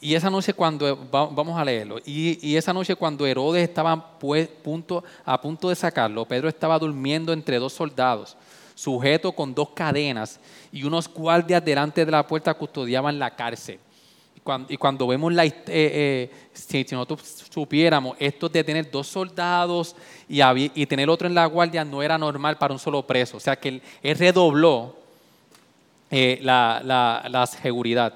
[0.00, 5.40] Y esa noche cuando, vamos a leerlo, y, esa noche cuando Herodes estaba punto, a
[5.40, 8.36] punto de sacarlo, Pedro estaba durmiendo entre dos soldados,
[8.74, 10.40] sujeto con dos cadenas,
[10.72, 13.78] y unos guardias delante de la puerta custodiaban la cárcel
[14.68, 19.94] y cuando vemos la, eh, eh, si, nosotros supiéramos esto de tener dos soldados
[20.28, 20.40] y,
[20.74, 23.36] y, tener otro en la guardia no era normal para un solo preso.
[23.36, 24.96] O sea que él, redobló
[26.10, 28.14] eh, la, seguridad.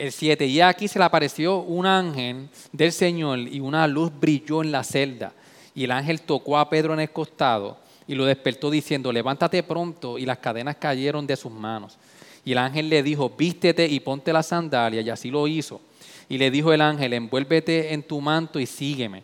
[0.00, 4.62] El 7, y aquí se le apareció un ángel del Señor y una luz brilló
[4.62, 5.34] en la celda.
[5.74, 10.16] Y el ángel tocó a Pedro en el costado y lo despertó diciendo, levántate pronto.
[10.16, 11.98] Y las cadenas cayeron de sus manos.
[12.46, 15.82] Y el ángel le dijo, vístete y ponte la sandalia, y así lo hizo.
[16.30, 19.22] Y le dijo el ángel, envuélvete en tu manto y sígueme.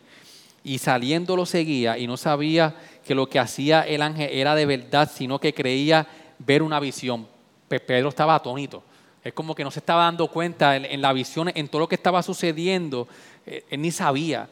[0.62, 4.67] Y saliendo lo seguía y no sabía que lo que hacía el ángel era de
[4.67, 6.07] verdad, sino que creía
[6.39, 7.27] ver una visión.
[7.67, 8.83] Pedro estaba atónito.
[9.27, 11.97] Es como que no se estaba dando cuenta en, la visión, en todo lo que
[11.97, 13.09] estaba sucediendo,
[13.45, 14.49] eh, él ni sabía.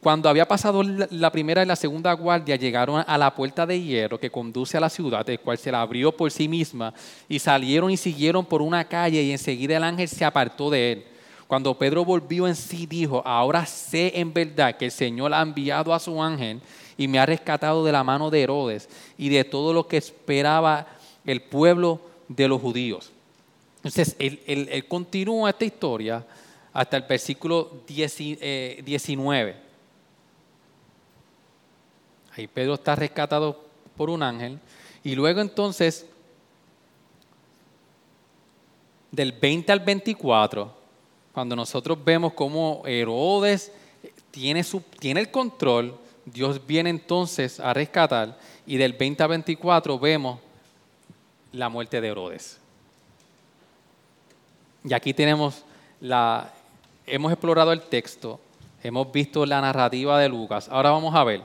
[0.00, 4.18] Cuando había pasado la primera y la segunda guardia, llegaron a la puerta de hierro
[4.18, 6.92] que conduce a la ciudad, el cual se la abrió por sí misma,
[7.28, 11.04] y salieron y siguieron por una calle, y enseguida el ángel se apartó de él.
[11.46, 15.94] Cuando Pedro volvió en sí, dijo, ahora sé en verdad que el Señor ha enviado
[15.94, 16.60] a su ángel
[16.96, 20.88] y me ha rescatado de la mano de Herodes y de todo lo que esperaba
[21.24, 23.12] el pueblo de los judíos.
[23.78, 26.26] Entonces, él, continúa esta historia
[26.72, 29.56] hasta el versículo 19.
[32.36, 33.64] Ahí Pedro está rescatado
[33.96, 34.58] por un ángel.
[35.02, 36.06] Y luego entonces,
[39.10, 40.72] del 20 al 24,
[41.32, 43.72] cuando nosotros vemos cómo Herodes
[44.30, 48.38] tiene, su, tiene el control, Dios viene entonces a rescatar.
[48.66, 50.40] Y del 20 al 24 vemos
[51.52, 52.58] la muerte de Herodes.
[54.84, 55.64] Y aquí tenemos
[56.00, 56.52] la,
[57.06, 58.40] hemos explorado el texto,
[58.82, 60.68] hemos visto la narrativa de Lucas.
[60.68, 61.42] Ahora vamos a ver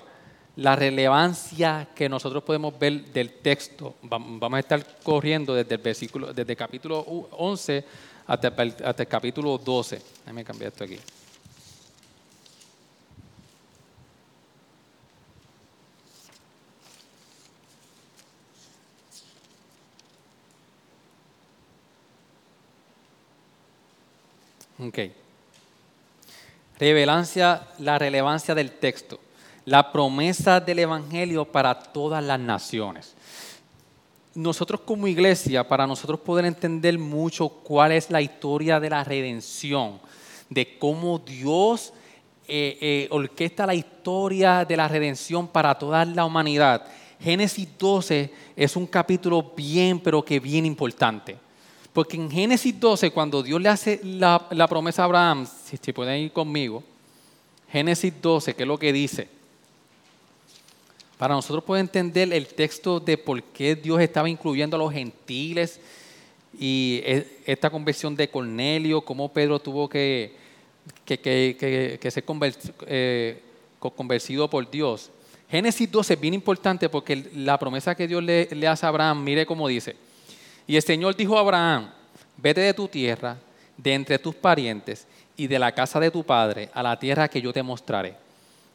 [0.55, 3.95] la relevancia que nosotros podemos ver del texto.
[4.03, 7.85] Vamos a estar corriendo desde el versículo, desde capítulo 11
[8.27, 10.01] hasta el, hasta el capítulo 12.
[10.19, 10.99] Déjame cambiar esto aquí.
[24.87, 24.99] Ok.
[26.79, 29.19] Revelancia, la relevancia del texto
[29.65, 33.13] la promesa del Evangelio para todas las naciones.
[34.35, 39.99] Nosotros como iglesia, para nosotros poder entender mucho cuál es la historia de la redención,
[40.49, 41.93] de cómo Dios
[42.47, 46.85] eh, eh, orquesta la historia de la redención para toda la humanidad.
[47.19, 51.37] Génesis 12 es un capítulo bien, pero que bien importante.
[51.93, 56.19] Porque en Génesis 12, cuando Dios le hace la, promesa a Abraham, si, si pueden
[56.21, 56.83] ir conmigo,
[57.71, 59.27] Génesis 12, ¿qué es lo que dice?
[61.23, 65.79] para nosotros poder entender el texto de por qué Dios estaba incluyendo a los gentiles
[66.59, 70.35] y e, esta conversión de Cornelio, cómo Pedro tuvo que,
[71.07, 72.23] ser
[72.87, 73.41] eh,
[73.79, 75.11] convencido por Dios.
[75.49, 79.23] Génesis 12 es bien importante porque la promesa que Dios le, le hace a Abraham,
[79.23, 79.95] mire cómo dice.
[80.67, 81.91] Y el Señor dijo a Abraham,
[82.37, 83.37] vete de tu tierra,
[83.77, 87.41] de entre tus parientes y de la casa de tu padre a la tierra que
[87.41, 88.15] yo te mostraré.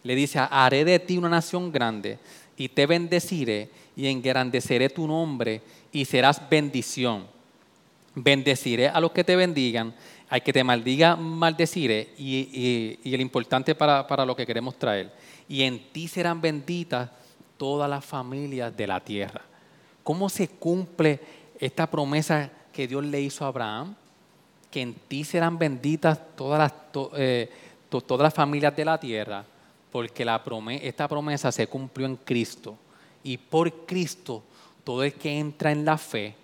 [0.02, 2.18] Le dice, haré de ti una nación grande
[2.56, 7.26] y te bendeciré y engrandeceré tu nombre y serás bendición.
[8.14, 9.94] Bendeciré a los que te bendigan,
[10.28, 12.10] al que te maldiga, maldeciré.
[12.18, 15.12] Y, y, el importante para, para lo que queremos traer.
[15.48, 17.10] Y en ti serán benditas
[17.56, 19.42] todas las familias de la tierra.
[20.02, 21.20] ¿Cómo se cumple
[21.58, 23.94] esta promesa que Dios le hizo a Abraham?
[24.70, 26.72] Que en ti serán benditas todas las,
[27.16, 27.50] eh,
[27.88, 29.44] todas las familias de la tierra,
[29.90, 30.42] porque la
[30.82, 32.76] esta promesa se cumplió en Cristo.
[33.22, 34.42] Y por Cristo,
[34.84, 36.34] todo el que entra en la fe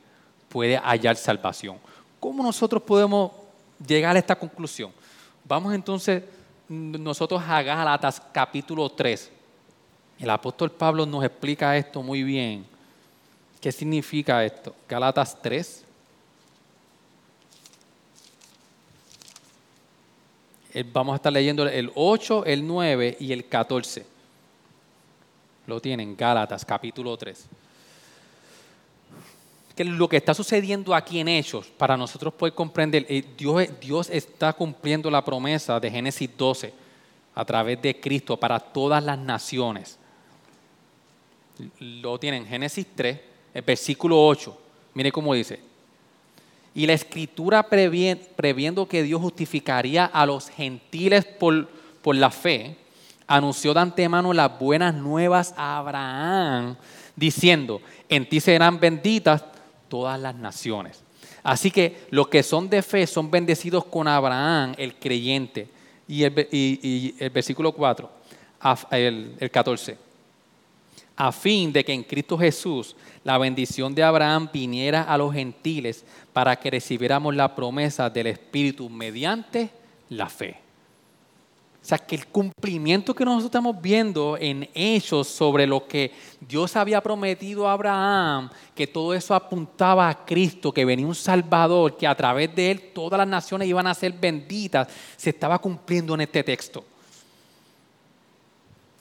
[0.49, 1.79] puede hallar salvación.
[2.21, 3.33] ¿Cómo nosotros podemos
[3.87, 4.93] llegar a esta conclusión?
[5.45, 6.23] Vamos entonces
[6.69, 9.31] nosotros a Gálatas capítulo 3.
[10.19, 12.74] El apóstol Pablo nos explica esto muy bien.
[13.65, 14.77] ¿Qué significa esto?
[14.87, 15.85] Gálatas 3.
[20.93, 24.05] Vamos a estar leyendo el 8, el 9 y el 14.
[25.67, 27.47] Lo tienen, Gálatas capítulo 3
[29.75, 34.11] que lo que está sucediendo aquí en Hechos, para nosotros poder comprender, eh, Dios, Dios
[34.11, 36.73] está cumpliendo la promesa de Génesis 12
[37.35, 39.99] a través de Cristo para todas las naciones.
[41.81, 44.59] Lo tienen Génesis 3, el versículo 8.
[44.95, 45.61] Mire cómo dice.
[46.75, 51.69] Y la escritura previendo que Dios justificaría a los gentiles por,
[52.17, 52.77] la fe,
[53.29, 56.77] anunció de antemano las buenas nuevas a Abraham,
[57.15, 59.45] diciendo, en ti serán benditas
[59.89, 61.01] todas las naciones.
[61.45, 65.69] Así que los que son de fe son bendecidos con Abraham, el creyente.
[66.09, 66.31] Y el,
[67.33, 68.11] versículo 4,
[68.91, 69.97] el, el 14.
[71.17, 76.05] A fin de que en Cristo Jesús la bendición de Abraham viniera a los gentiles
[76.33, 79.71] para que recibiéramos la promesa del Espíritu mediante
[80.09, 80.65] la fe.
[81.85, 86.75] O sea, que el cumplimiento que nosotros estamos viendo en hechos sobre lo que Dios
[86.77, 92.07] había prometido a Abraham, que todo eso apuntaba a Cristo, que venía un Salvador, que
[92.07, 96.23] a través de él todas las naciones iban a ser benditas, se estaba cumpliendo en
[96.23, 96.83] este texto.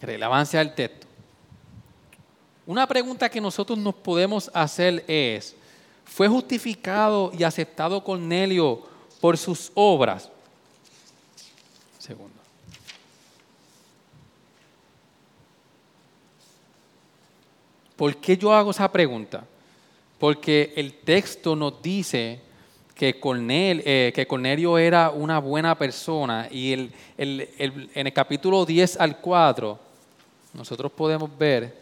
[0.01, 1.07] Relevancia del texto.
[2.65, 5.55] Una pregunta que nosotros nos podemos hacer es,
[6.05, 8.83] ¿fue justificado y aceptado Cornelio
[9.19, 10.29] por sus obras?
[11.99, 12.33] Segundo.
[17.97, 19.45] ¿Por qué yo hago esa pregunta?
[20.17, 22.39] Porque el texto nos dice
[22.95, 26.91] que, eh, Cornelio era una buena persona y en
[27.93, 29.79] el capítulo 10 al 4
[30.53, 31.77] nosotros podemos ver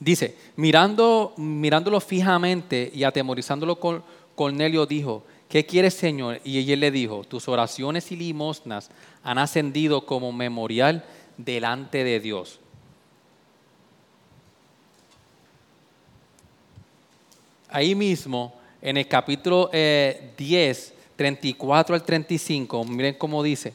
[0.00, 3.78] Dice, mirando, mirándolo fijamente y atemorizándolo,
[4.34, 6.40] Cornelio dijo, ¿qué quieres, Señor?
[6.42, 8.90] Y él le dijo, tus oraciones y limosnas
[9.22, 11.04] han ascendido como memorial
[11.36, 12.58] delante de Dios.
[17.68, 23.74] Ahí mismo, en el capítulo 10, 34 al 35, miren cómo dice.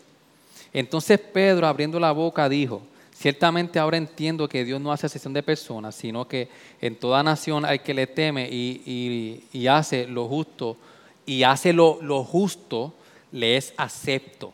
[0.73, 2.81] Entonces Pedro, abriendo la boca, dijo,
[3.17, 6.49] ciertamente ahora entiendo que Dios no hace excepción de personas, sino que
[6.82, 10.78] en toda nación hay que le teme y hace lo justo
[11.25, 12.93] y hace lo, justo,
[13.32, 14.54] le es acepto.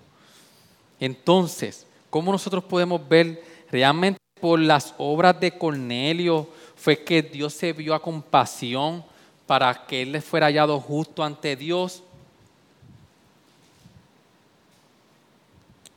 [0.99, 7.73] Entonces, ¿cómo nosotros podemos ver realmente por las obras de Cornelio fue que Dios se
[7.73, 9.03] vio a compasión
[9.45, 12.03] para que él le fuera hallado justo ante Dios?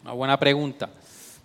[0.03, 0.90] Una buena pregunta.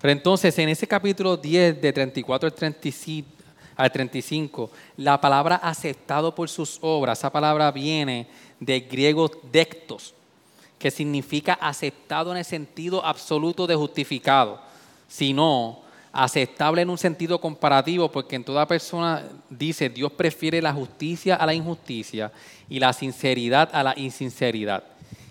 [0.02, 3.30] Pero entonces, en ese capítulo 10, de 34 al 35,
[3.76, 8.28] al 35, la palabra aceptado por sus obras, esa palabra viene
[8.60, 10.14] de griego dectos,
[10.78, 14.62] que significa aceptado en el sentido absoluto de justificado,
[15.08, 15.80] sino
[16.12, 21.46] aceptable en un sentido comparativo, porque en toda persona dice Dios prefiere la justicia a
[21.46, 22.32] la injusticia
[22.70, 24.84] y la sinceridad a la insinceridad.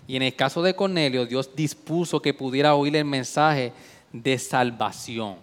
[0.07, 3.71] Y en el caso de Cornelio, Dios dispuso que pudiera oír el mensaje
[4.11, 5.37] de salvación.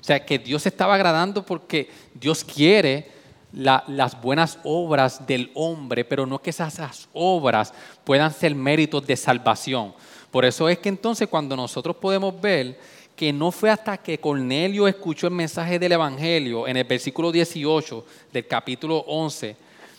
[0.00, 3.10] O sea, que Dios estaba agradando porque Dios quiere
[3.52, 7.72] las buenas obras del hombre, pero no que esas obras
[8.04, 9.94] puedan ser méritos de salvación.
[10.30, 12.78] Por eso es que entonces cuando nosotros podemos ver
[13.14, 18.06] que no fue hasta que Cornelio escuchó el mensaje del Evangelio en el versículo 18
[18.32, 19.54] del capítulo 11,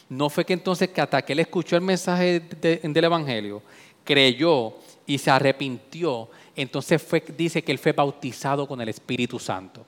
[0.10, 3.62] no fue que entonces que hasta que él escuchó el mensaje del Evangelio,
[4.04, 4.74] creyó
[5.06, 9.86] y se arrepintió, entonces fue, dice que él fue bautizado con el Espíritu Santo.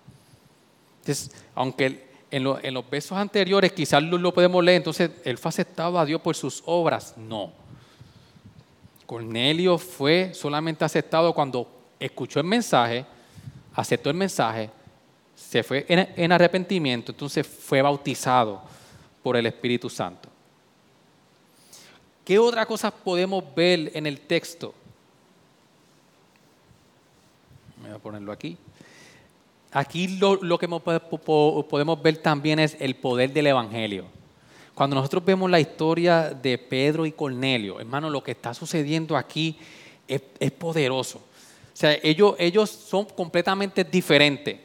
[1.01, 5.99] Entonces, aunque en, los versos anteriores, quizás lo, lo, podemos leer, entonces él fue aceptado
[5.99, 7.15] a Dios por sus obras.
[7.17, 7.51] No.
[9.05, 13.05] Cornelio fue solamente aceptado cuando escuchó el mensaje,
[13.73, 14.69] aceptó el mensaje,
[15.35, 18.61] se fue en, arrepentimiento, entonces fue bautizado
[19.21, 20.29] por el Espíritu Santo.
[22.23, 24.73] ¿Qué otra cosa podemos ver en el texto?
[27.85, 28.57] Voy a ponerlo aquí.
[29.71, 34.05] Aquí lo, que podemos ver también es el poder del Evangelio.
[34.73, 39.57] Cuando nosotros vemos la historia de Pedro y Cornelio, hermano, lo que está sucediendo aquí
[40.07, 40.21] es,
[40.53, 41.19] poderoso.
[41.19, 44.57] O sea, ellos, ellos son completamente diferentes.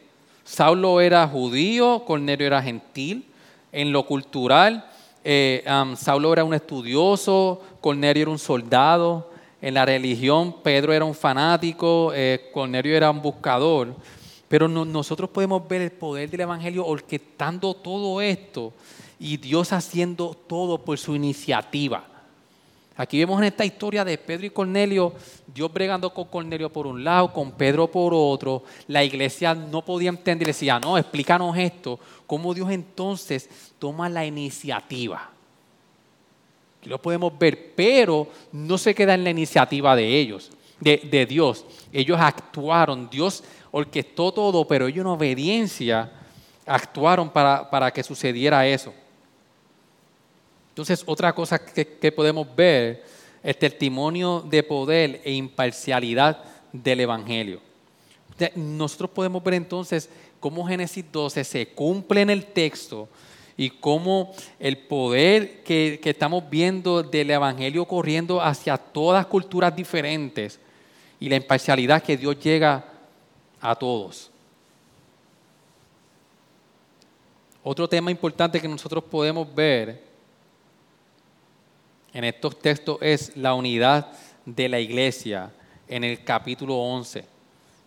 [0.43, 3.27] Saulo era judío, Cornelio era gentil.
[3.71, 4.89] En lo cultural,
[5.23, 5.63] eh,
[5.97, 9.30] Saulo era un estudioso, Cornelio era un soldado.
[9.63, 13.95] En la religión, Pedro era un fanático, eh, Cornelio era un buscador.
[14.49, 18.73] Pero nosotros podemos ver el poder del Evangelio orquestando todo esto
[19.21, 22.05] y Dios haciendo todo por su iniciativa.
[22.97, 25.13] Aquí vemos en esta historia de Pedro y Cornelio,
[25.47, 28.65] Dios bregando con Cornelio por un lado, con Pedro por otro.
[28.89, 32.01] La iglesia no podía entender, decía, no, explícanos esto.
[32.27, 33.49] ¿Cómo Dios entonces
[33.79, 35.31] toma la iniciativa?
[36.85, 41.65] Lo podemos ver, pero no se queda en la iniciativa de ellos, de, de Dios.
[41.93, 46.13] Ellos actuaron, Dios orquestó todo, pero ellos en obediencia
[46.67, 48.93] actuaron para, que sucediera eso.
[50.71, 53.05] Entonces, otra cosa que, podemos ver
[53.43, 57.61] es testimonio de poder e imparcialidad del Evangelio.
[58.55, 60.09] Nosotros podemos ver entonces
[60.39, 63.09] cómo Génesis 12 se cumple en el texto
[63.57, 70.61] y cómo el poder que, que estamos viendo del Evangelio corriendo hacia todas culturas diferentes
[71.19, 72.85] y la imparcialidad que Dios llega
[73.61, 74.31] a todos.
[77.63, 80.03] Otro tema importante que nosotros podemos ver
[82.13, 84.11] en estos textos es la unidad
[84.47, 85.53] de la iglesia
[85.87, 87.40] en el capítulo 11.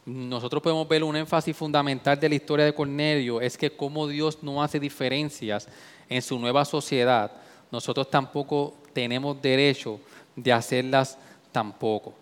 [0.05, 4.39] Nosotros podemos ver un énfasis fundamental de la historia de Cornelio, es que como Dios
[4.41, 5.67] no hace diferencias
[6.09, 7.31] en su nueva sociedad,
[7.71, 9.99] nosotros tampoco tenemos derecho
[10.35, 11.17] de hacerlas
[11.51, 12.13] tampoco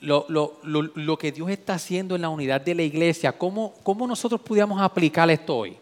[0.00, 0.60] lo, lo,
[0.94, 4.80] lo, que Dios está haciendo en la unidad de la iglesia, ¿cómo, cómo nosotros pudiéramos
[4.80, 5.76] aplicar esto hoy?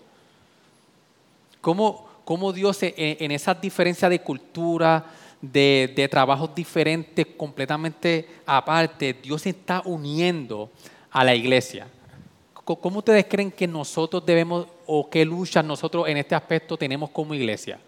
[1.61, 5.05] ¿Cómo, cómo Dios en, en esas diferencias de cultura,
[5.43, 10.70] de, trabajos diferentes, completamente aparte, Dios está uniendo
[11.11, 11.88] a la iglesia?
[12.55, 17.34] ¿Cómo ustedes creen que nosotros debemos o qué luchas nosotros en este aspecto tenemos como
[17.34, 17.80] iglesia?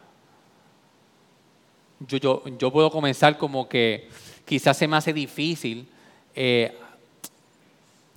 [2.00, 4.08] Yo, yo, yo puedo comenzar como que
[4.44, 5.88] quizás se me hace difícil
[6.34, 6.76] eh,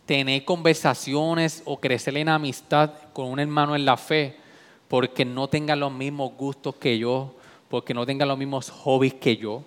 [0.07, 4.37] tener conversaciones o crecer en amistad con un hermano en la fe
[4.87, 7.35] porque no tenga los mismos gustos que yo,
[7.69, 9.63] porque no tenga los mismos hobbies que yo.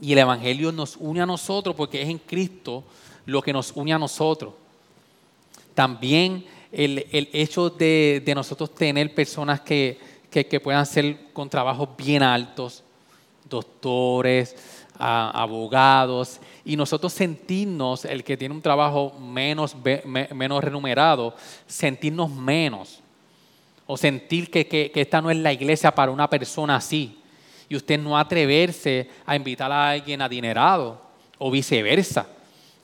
[0.00, 2.84] Y el Evangelio nos une a nosotros porque es en Cristo
[3.26, 4.54] lo que nos une a nosotros.
[5.74, 9.98] También el, hecho de, nosotros tener personas que,
[10.30, 12.82] que puedan ser con trabajos bien altos,
[13.48, 14.56] doctores,
[14.98, 19.74] abogados, y nosotros sentirnos, el que tiene un trabajo menos,
[20.04, 21.34] menos remunerado,
[21.66, 23.00] sentirnos menos.
[23.92, 27.18] O sentir que, que, esta no es la iglesia para una persona así.
[27.68, 31.02] Y usted no atreverse a invitar a alguien adinerado
[31.38, 32.24] o viceversa.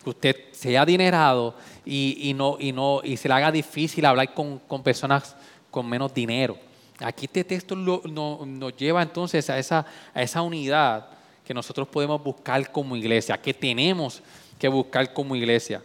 [0.02, 1.54] Que usted sea adinerado
[1.84, 5.36] y, y, no, y, no, y se le haga difícil hablar con, con personas
[5.70, 6.58] con menos dinero.
[6.98, 11.06] Aquí este texto nos lleva entonces a esa, a esa unidad
[11.44, 14.20] que nosotros podemos buscar como iglesia, que tenemos
[14.58, 15.82] que buscar como iglesia.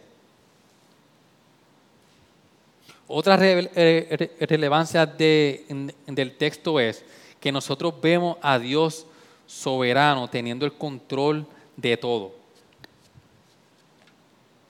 [3.14, 7.04] Otra relevancia del texto es
[7.40, 9.06] que nosotros vemos a Dios
[9.46, 11.46] soberano teniendo el control
[11.76, 12.34] de todo.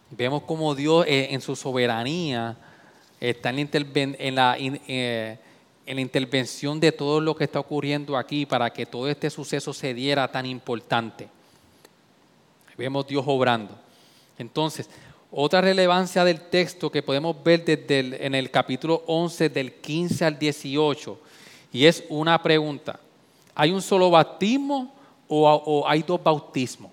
[0.09, 2.57] Vemos como Dios eh, en su soberanía
[3.19, 5.37] está en la, eh,
[5.85, 9.71] en la intervención de todo lo que está ocurriendo aquí para que todo este suceso
[9.71, 11.29] se diera tan importante.
[12.75, 13.77] Vemos Dios obrando.
[14.39, 14.89] Entonces,
[15.31, 20.37] otra relevancia del texto que podemos ver desde en el capítulo 11 del 15 al
[20.37, 21.17] 18
[21.71, 22.99] y es una pregunta.
[23.55, 24.93] ¿Hay un solo bautismo
[25.27, 26.91] o, o hay dos bautismos?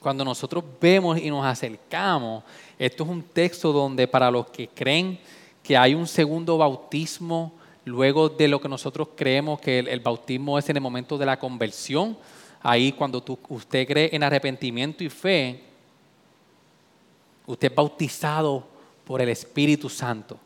[0.00, 2.42] Cuando nosotros vemos y nos acercamos,
[2.78, 5.18] esto es un texto donde para los que creen
[5.62, 7.52] que hay un segundo bautismo
[7.84, 11.38] luego de lo que nosotros creemos que el, bautismo es en el momento de la
[11.38, 12.16] conversión.
[12.60, 15.73] Ahí cuando usted cree en arrepentimiento y fe,
[17.46, 18.66] usted es bautizado
[19.04, 20.38] por el Espíritu Santo.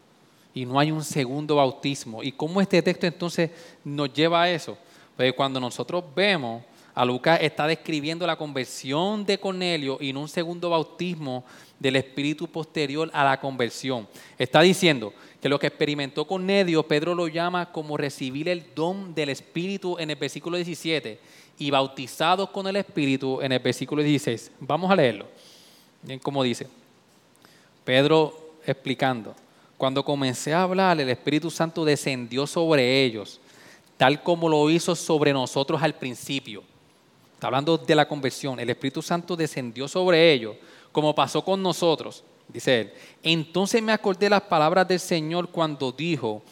[0.55, 2.23] y no hay un segundo bautismo.
[2.23, 3.51] ¿Y cómo este texto entonces
[3.85, 4.77] nos lleva a eso?
[5.17, 6.65] Pues cuando nosotros vemos
[6.99, 11.45] a Lucas está describiendo la conversión de Cornelio y no un segundo bautismo
[11.79, 14.09] del espíritu posterior a la conversión.
[14.37, 19.29] Está diciendo que lo que experimentó Cornelio, Pedro lo llama como recibir el don del
[19.29, 21.21] espíritu en el versículo 17
[21.61, 24.51] y bautizados con el espíritu en el versículo 16.
[24.59, 25.27] Vamos a leerlo.
[26.03, 26.67] Bien, como dice.
[27.89, 29.35] Pedro explicando.
[29.79, 33.41] Cuando comencé a hablar, el Espíritu Santo descendió sobre ellos,
[33.97, 36.63] tal como lo hizo sobre nosotros al principio
[37.33, 38.61] Está hablando de la conversión.
[38.61, 40.57] El Espíritu Santo descendió sobre ellos,
[40.93, 42.93] como pasó con nosotros, dice él.
[43.23, 46.43] Entonces me acordé las palabras del Señor cuando dijo,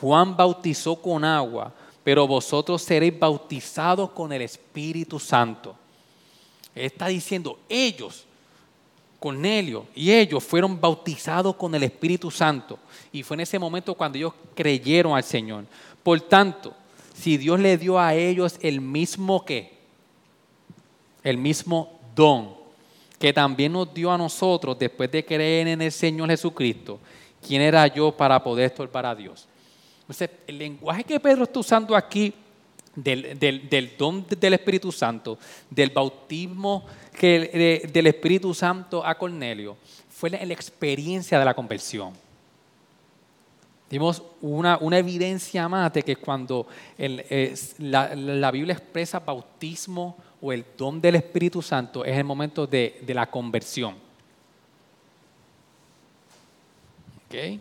[0.00, 1.72] Juan bautizó con agua,
[2.02, 5.76] pero vosotros seréis bautizados con el Espíritu Santo.
[6.74, 8.26] Él está diciendo, ellos,
[9.20, 12.78] Cornelio y ellos fueron bautizados con el Espíritu Santo.
[13.12, 15.66] Y fue en ese momento cuando ellos creyeron al Señor.
[16.02, 16.74] Por tanto,
[17.14, 19.78] si Dios le dio a ellos el mismo que,
[21.22, 22.60] el mismo don
[23.20, 26.98] que también nos dio a nosotros después de creer en el Señor Jesucristo.
[27.46, 29.46] ¿Quién era yo para poder estorbar a Dios?
[30.00, 32.32] Entonces, el lenguaje que Pedro está usando aquí
[32.94, 35.38] del, don del Espíritu Santo,
[35.68, 36.84] del bautismo
[37.18, 39.76] que, del Espíritu Santo a Cornelio,
[40.08, 42.12] fue la, experiencia de la conversión.
[43.88, 46.66] Dimos una, evidencia más de que cuando
[47.78, 53.30] la, Biblia expresa bautismo, o el don del Espíritu Santo es el momento de, la
[53.30, 53.94] conversión.
[57.26, 57.60] ¿Ok?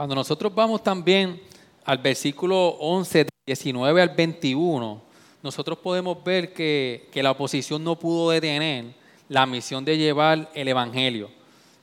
[0.00, 1.42] Cuando nosotros vamos también
[1.84, 5.02] al versículo 11, 19 al 21,
[5.42, 8.94] nosotros podemos ver que, que, la oposición no pudo detener
[9.28, 11.28] la misión de llevar el Evangelio.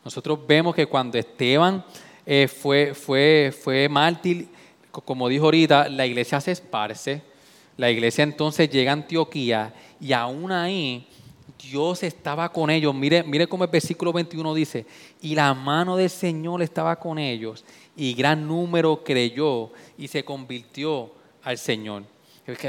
[0.03, 1.85] Nosotros vemos que cuando Esteban
[2.25, 4.47] eh, fue, fue, fue mártir,
[4.89, 7.21] como dijo ahorita, la iglesia se esparce,
[7.77, 11.05] la iglesia entonces llega a Antioquía y aún ahí
[11.59, 12.95] Dios estaba con ellos.
[12.95, 14.87] Mire, mire cómo el versículo 21 dice,
[15.21, 17.63] y la mano del Señor estaba con ellos
[17.97, 21.11] y gran número creyó y se convirtió
[21.43, 22.03] al Señor.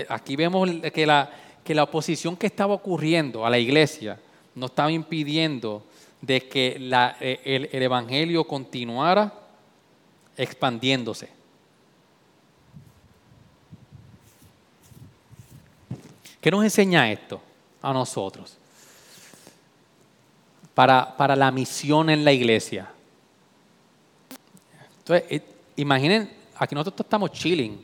[0.08, 1.30] Aquí vemos que la,
[1.62, 4.18] que la oposición que estaba ocurriendo a la iglesia
[4.54, 5.84] no estaba impidiendo
[6.20, 6.78] de que
[7.20, 9.32] eh, el, el Evangelio continuara
[10.36, 11.28] expandiéndose.
[16.40, 17.40] ¿Qué nos enseña esto
[17.82, 18.56] a nosotros?
[20.74, 22.90] Para, para la misión en la iglesia.
[25.08, 25.42] Entonces, eh,
[25.76, 27.82] imaginen, aquí nosotros estamos chilling,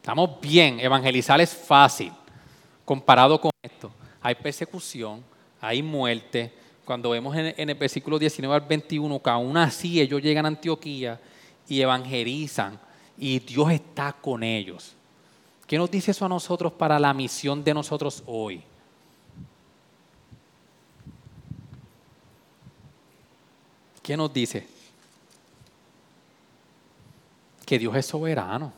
[0.00, 2.12] estamos bien, evangelizar es fácil
[2.84, 3.92] comparado con esto.
[4.20, 5.22] Hay persecución,
[5.60, 6.52] hay muerte.
[6.84, 10.48] Cuando vemos en, en el versículo 19 al 21 que aún así ellos llegan a
[10.48, 11.20] Antioquía
[11.68, 12.76] y evangelizan
[13.16, 14.94] y Dios está con ellos.
[15.64, 18.64] ¿Qué nos dice eso a nosotros para la misión de nosotros hoy?
[24.02, 24.75] ¿Qué nos dice?
[27.66, 28.72] Que Dios es soberano.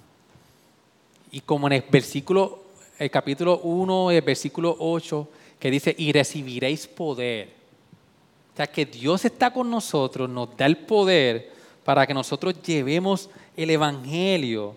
[1.31, 2.65] Y como en el versículo,
[2.99, 5.29] el capítulo 1 y el versículo 8,
[5.61, 7.51] que dice, y recibiréis poder.
[8.55, 11.53] O sea, que Dios está con nosotros, nos da el poder
[11.85, 14.75] para que nosotros llevemos el Evangelio,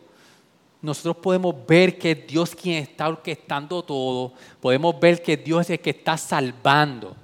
[0.81, 5.79] nosotros podemos ver que Dios quien está orquestando todo, podemos ver que Dios es el
[5.79, 7.15] que está salvando.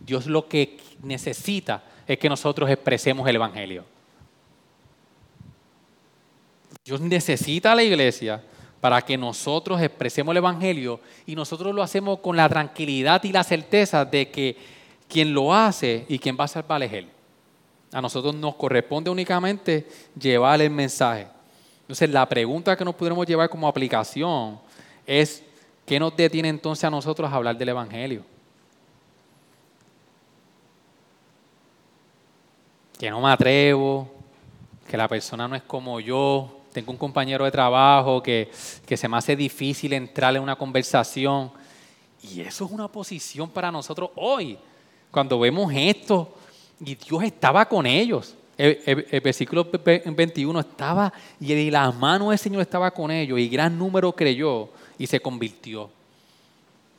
[0.00, 3.84] Dios lo que necesita es que nosotros expresemos el Evangelio.
[6.88, 8.42] Dios necesita a la iglesia
[8.80, 13.44] para que nosotros expresemos el Evangelio y nosotros lo hacemos con la tranquilidad y la
[13.44, 14.56] certeza de que
[15.06, 17.08] quien lo hace y quien va a salvar es Él.
[17.92, 19.86] A nosotros nos corresponde únicamente
[20.18, 21.26] llevar el mensaje.
[21.82, 24.58] Entonces, la pregunta que nos pudiéramos llevar como aplicación
[25.06, 25.42] es,
[25.84, 28.24] ¿qué nos detiene entonces a nosotros a hablar del Evangelio?
[32.98, 34.10] Que no me atrevo,
[34.90, 38.50] que la persona no es como yo, tengo un compañero de trabajo que,
[38.86, 41.50] que se me hace difícil entrar en una conversación.
[42.22, 44.58] Y eso es una posición para nosotros hoy.
[45.10, 46.34] Cuando vemos esto,
[46.80, 48.34] y Dios estaba con ellos.
[48.56, 54.12] El, versículo 21 estaba, y la mano del Señor estaba con ellos, y gran número
[54.12, 54.68] creyó
[54.98, 55.90] y se convirtió.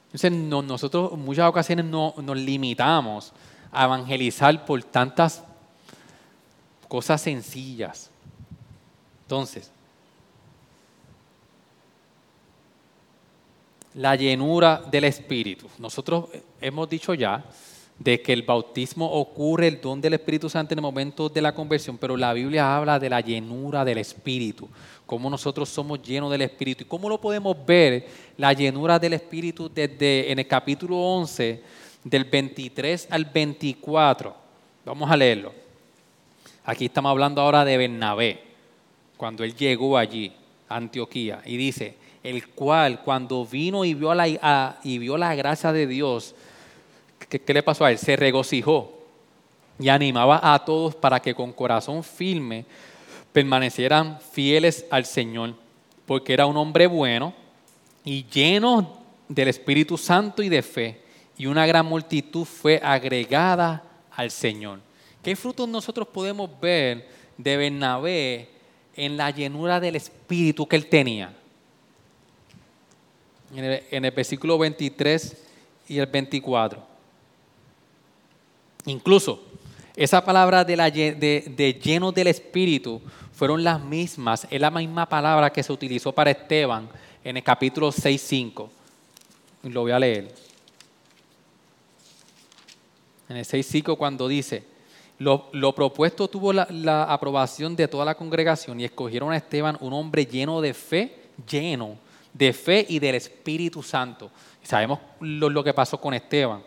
[0.05, 3.34] Entonces, nosotros en muchas ocasiones no, nos limitamos
[3.71, 5.43] a evangelizar por tantas
[6.88, 8.09] cosas sencillas.
[9.30, 9.69] Entonces,
[13.93, 15.67] la llenura del Espíritu.
[15.77, 17.45] Nosotros hemos dicho ya
[17.99, 21.53] de que el bautismo ocurre, el don del Espíritu Santo en el momento de la
[21.53, 24.67] conversión, pero la Biblia habla de la llenura del Espíritu,
[25.05, 26.82] cómo nosotros somos llenos del Espíritu.
[26.82, 31.61] ¿Y cómo lo podemos ver, la llenura del Espíritu, desde en el capítulo 11,
[32.03, 34.36] del 23 al 24?
[34.86, 35.53] Vamos a leerlo.
[36.65, 38.49] Aquí estamos hablando ahora de Bernabé,
[39.20, 40.32] cuando él llegó allí,
[40.70, 45.74] a Antioquía, y dice, el cual cuando vino y vio la, y vio la gracia
[45.74, 46.34] de Dios,
[47.28, 47.97] ¿qué, le pasó a él?
[47.97, 48.93] Se regocijó
[49.78, 52.63] y animaba a todos para que con corazón firme
[53.34, 55.53] permanecieran fieles al Señor,
[56.05, 57.34] porque era un hombre bueno
[58.05, 61.01] y lleno del Espíritu Santo y de fe,
[61.38, 63.84] y una gran multitud fue agregada
[64.15, 64.80] al Señor.
[65.22, 67.05] ¿Qué frutos nosotros podemos ver
[67.38, 68.59] de Bernabé
[69.00, 71.34] en la llenura del Espíritu que él tenía?
[73.56, 75.38] En el, versículo 23
[75.88, 76.84] y el 24.
[78.86, 79.41] Incluso
[79.95, 85.64] esa palabra de, de, lleno del Espíritu fueron las mismas, es la misma palabra que
[85.64, 86.89] se utilizó para Esteban
[87.24, 88.70] en el capítulo 6.5.
[89.64, 90.36] Lo voy a leer.
[93.30, 94.64] En el 6.5 cuando dice,
[95.20, 100.26] lo, propuesto tuvo la, aprobación de toda la congregación y escogieron a Esteban, un hombre
[100.26, 101.97] lleno de fe, lleno
[102.34, 104.32] de fe y del Espíritu Santo.
[104.63, 106.63] Sabemos lo que pasó con Esteban.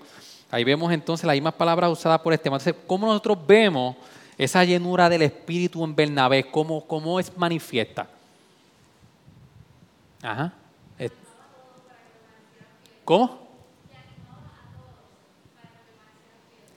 [0.51, 2.61] Ahí vemos entonces las mismas palabras usadas por Esteban.
[2.61, 3.97] Entonces, ¿cómo nosotros vemos
[4.37, 6.45] esa llenura del Espíritu en Bernabé?
[6.51, 8.07] ¿Cómo, cómo es manifiesta?
[10.21, 10.53] Ajá.
[13.05, 13.41] ¿Cómo?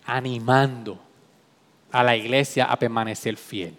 [0.06, 1.05] Animando
[1.96, 3.74] a la iglesia a permanecer fiel.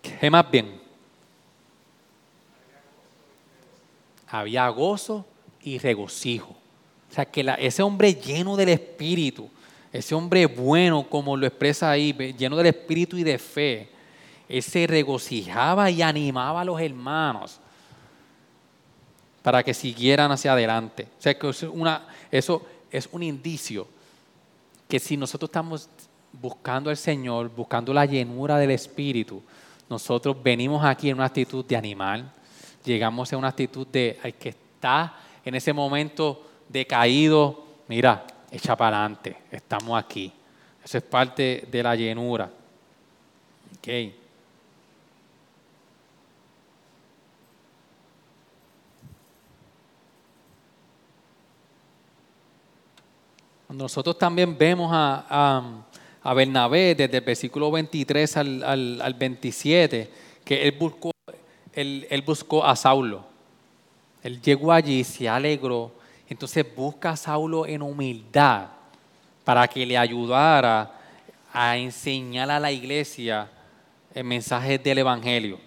[0.00, 0.80] ¿Qué más bien?
[4.26, 5.26] había gozo
[5.62, 6.56] y regocijo.
[7.10, 9.48] O sea, que ese hombre lleno del Espíritu,
[9.92, 13.88] ese hombre bueno, como lo expresa ahí, lleno del Espíritu y de fe,
[14.48, 17.60] él se regocijaba y animaba a los hermanos
[19.42, 21.06] para que siguieran hacia adelante.
[21.18, 22.66] O sea, que una, eso
[22.96, 23.88] es un indicio
[24.88, 25.88] que si nosotros estamos
[26.32, 29.42] buscando al Señor, buscando la llenura del Espíritu,
[29.90, 32.32] nosotros venimos aquí en una actitud de animal,
[32.84, 38.98] llegamos a una actitud de al que está en ese momento decaído, mira, echa para
[38.98, 40.32] adelante, estamos aquí.
[40.84, 42.50] Eso es parte de la llenura.
[43.78, 44.23] Okay.
[53.74, 55.62] Nosotros también vemos a,
[56.22, 60.10] a, Bernabé desde el versículo 23 al, al, al 27,
[60.44, 61.14] que él buscó
[61.74, 63.24] él, buscó a Saulo.
[64.22, 65.92] Él llegó allí, se alegró.
[66.28, 68.68] Entonces busca a Saulo en humildad
[69.44, 70.90] para que le ayudara
[71.52, 73.50] a enseñar a la iglesia
[74.14, 75.58] el mensaje del Evangelio.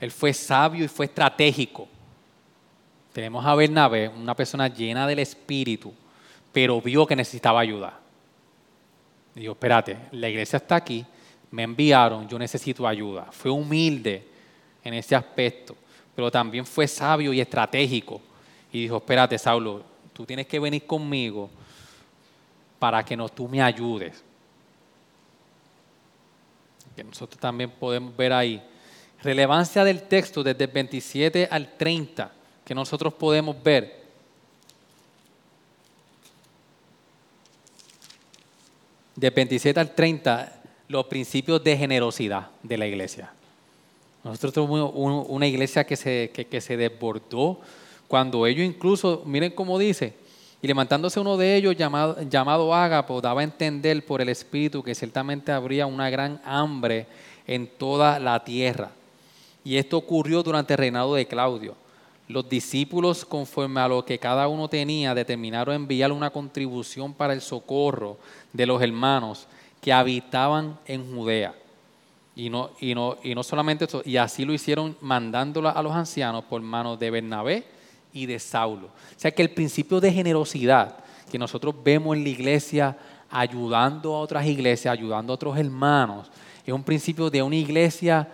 [0.00, 1.88] Él fue sabio y fue estratégico.
[3.12, 5.92] Tenemos a Bernabé, una persona llena del Espíritu,
[6.52, 7.98] pero vio que necesitaba ayuda.
[9.34, 11.04] Dijo, espérate, la iglesia está aquí,
[11.50, 13.28] me enviaron, yo necesito ayuda.
[13.30, 14.26] Fue humilde
[14.82, 15.76] en ese aspecto,
[16.14, 18.20] pero también fue sabio y estratégico.
[18.72, 19.82] Y dijo, espérate, Saulo,
[20.12, 21.50] tú tienes que venir conmigo
[22.78, 24.22] para que no, tú me ayudes.
[26.94, 28.62] Que nosotros también podemos ver ahí.
[29.22, 32.32] Relevancia del texto desde el 27 al 30,
[32.64, 33.97] que nosotros podemos ver.
[39.18, 43.32] De 27 al 30, los principios de generosidad de la iglesia.
[44.22, 47.58] Nosotros tuvimos una iglesia que se, que, se desbordó
[48.06, 50.14] cuando ellos incluso, miren cómo dice,
[50.62, 54.94] y levantándose uno de ellos llamado, llamado Ágapo, daba a entender por el Espíritu que
[54.94, 57.08] ciertamente habría una gran hambre
[57.44, 58.92] en toda la tierra.
[59.64, 61.74] Y esto ocurrió durante el reinado de Claudio.
[62.28, 67.40] Los discípulos, conforme a lo que cada uno tenía, determinaron enviar una contribución para el
[67.40, 68.18] socorro
[68.52, 69.46] de los hermanos
[69.80, 71.54] que habitaban en Judea.
[72.36, 75.92] Y no, y no, y no solamente eso, y así lo hicieron mandándola a los
[75.92, 77.64] ancianos por manos de Bernabé
[78.12, 78.88] y de Saulo.
[78.88, 80.96] O sea que el principio de generosidad
[81.30, 82.96] que nosotros vemos en la iglesia
[83.30, 86.30] ayudando a otras iglesias, ayudando a otros hermanos,
[86.64, 88.28] es un principio de una iglesia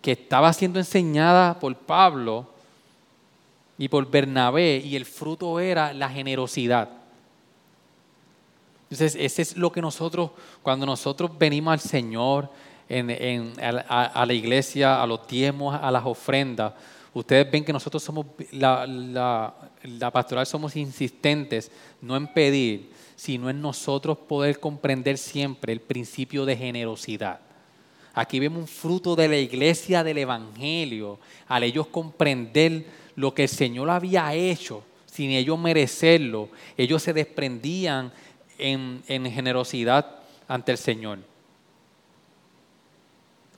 [0.00, 2.55] que estaba siendo enseñada por Pablo
[3.78, 6.88] y por Bernabé y el fruto era la generosidad.
[8.84, 10.30] Entonces, ese es lo que nosotros,
[10.62, 12.48] cuando nosotros venimos al Señor,
[12.88, 16.72] a, la iglesia, a los diezmos, a las ofrendas,
[17.12, 18.86] ustedes ven que nosotros somos, la,
[19.82, 21.70] la pastoral somos insistentes,
[22.00, 27.40] no en pedir, sino en nosotros poder comprender siempre el principio de generosidad.
[28.14, 31.18] Aquí vemos un fruto de la iglesia del Evangelio,
[31.48, 32.86] al ellos comprender
[33.16, 38.12] lo que el Señor había hecho, sin ellos merecerlo, ellos se desprendían
[38.58, 40.06] en, en generosidad
[40.46, 41.18] ante el Señor.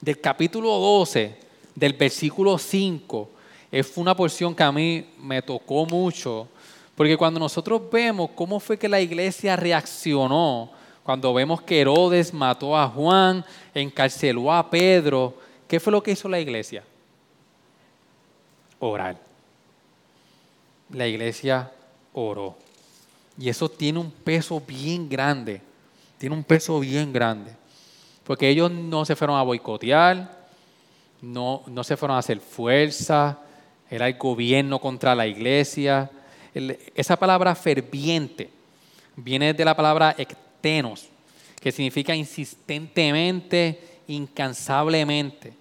[0.00, 1.36] Del capítulo 12,
[1.74, 3.30] del versículo 5,
[3.70, 6.48] es una porción que a mí me tocó mucho,
[6.94, 10.70] porque cuando nosotros vemos cómo fue que la iglesia reaccionó,
[11.02, 13.44] cuando vemos que Herodes mató a Juan,
[13.74, 15.34] encarceló a Pedro,
[15.66, 16.84] ¿qué fue lo que hizo la iglesia?
[18.78, 19.27] Orar.
[20.90, 21.70] La iglesia
[22.12, 22.56] oró.
[23.38, 25.60] Y eso tiene un peso bien grande,
[26.18, 27.52] tiene un peso bien grande.
[28.24, 30.48] Porque ellos no se fueron a boicotear,
[31.22, 33.38] no, no se fueron a hacer fuerza,
[33.90, 36.10] era el gobierno contra la iglesia,
[36.94, 38.50] esa palabra ferviente
[39.16, 41.08] viene de la palabra ectenos,
[41.60, 45.52] que significa insistentemente, incansablemente.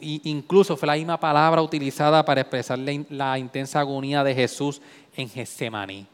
[0.00, 4.80] Incluso fue la misma palabra utilizada para expresar la, intensa agonía de Jesús
[5.16, 6.06] en Getsemaní.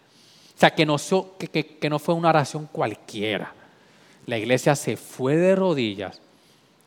[0.56, 3.52] O sea, que no, fue una oración cualquiera.
[4.26, 6.20] La iglesia se fue de rodillas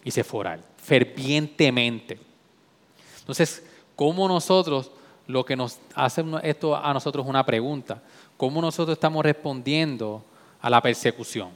[0.04, 2.20] y se fue a orar, fervientemente.
[3.20, 3.64] Entonces,
[3.96, 4.92] ¿cómo nosotros
[5.30, 8.02] lo que nos hace esto a nosotros una pregunta.
[8.36, 10.24] ¿Cómo nosotros estamos respondiendo
[10.60, 11.52] a la persecución?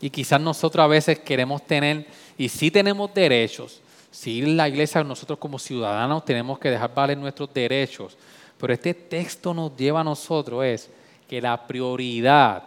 [0.00, 2.08] Y quizás nosotros a veces queremos tener,
[2.38, 3.80] y sí tenemos derechos,
[4.10, 8.16] sí la iglesia, nosotros como ciudadanos tenemos que dejar valer nuestros derechos,
[8.58, 10.90] pero este texto nos lleva a nosotros es
[11.28, 12.62] que la prioridad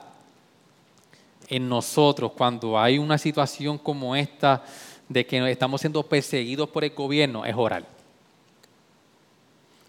[1.48, 4.64] en nosotros cuando hay una situación como esta
[5.08, 7.84] de que estamos siendo perseguidos por el gobierno es orar.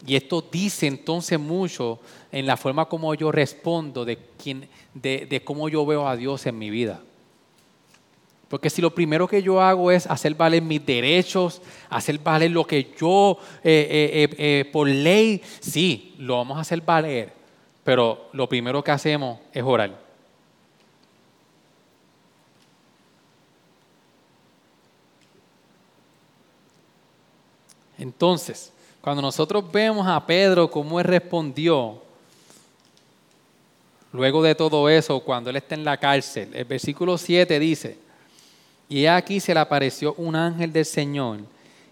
[0.06, 1.98] Y esto dice entonces mucho
[2.32, 6.58] en la forma como yo respondo, de, quién, de, cómo yo veo a Dios en
[6.58, 7.00] mi vida.
[8.50, 12.66] Porque si lo primero que yo hago es hacer valer mis derechos, hacer valer lo
[12.66, 17.32] que yo eh, eh, eh, por ley, sí, lo vamos a hacer valer.
[17.84, 19.96] Pero lo primero que hacemos es orar.
[27.96, 32.02] Entonces, cuando nosotros vemos a Pedro cómo él respondió,
[34.12, 38.09] luego de todo eso, cuando él está en la cárcel, el versículo 7 dice,
[38.90, 41.38] y aquí se le apareció un ángel del Señor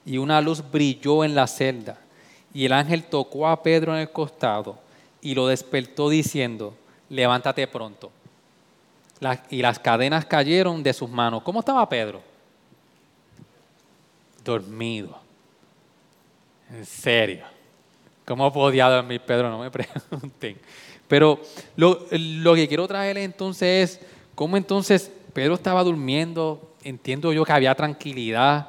[0.05, 1.97] y una luz brilló en la celda.
[2.53, 4.79] Y el ángel tocó a Pedro en el costado
[5.23, 6.75] y lo despertó diciendo,
[7.09, 8.11] levántate pronto.
[9.49, 11.43] y las cadenas cayeron de sus manos.
[11.43, 12.21] ¿Cómo estaba Pedro?
[14.45, 15.19] Dormido.
[16.71, 17.45] En serio.
[18.25, 19.51] ¿Cómo podía dormir Pedro?
[19.51, 20.59] No me pregunten.
[21.07, 21.41] Pero
[21.77, 22.07] lo,
[22.55, 26.61] que quiero traer entonces es cómo entonces Pedro estaba durmiendo.
[26.89, 28.69] Entiendo yo que había tranquilidad.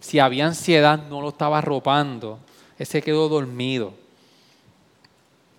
[0.00, 2.40] Si había ansiedad, no lo estaba arropando.
[2.76, 3.94] Él se quedó dormido.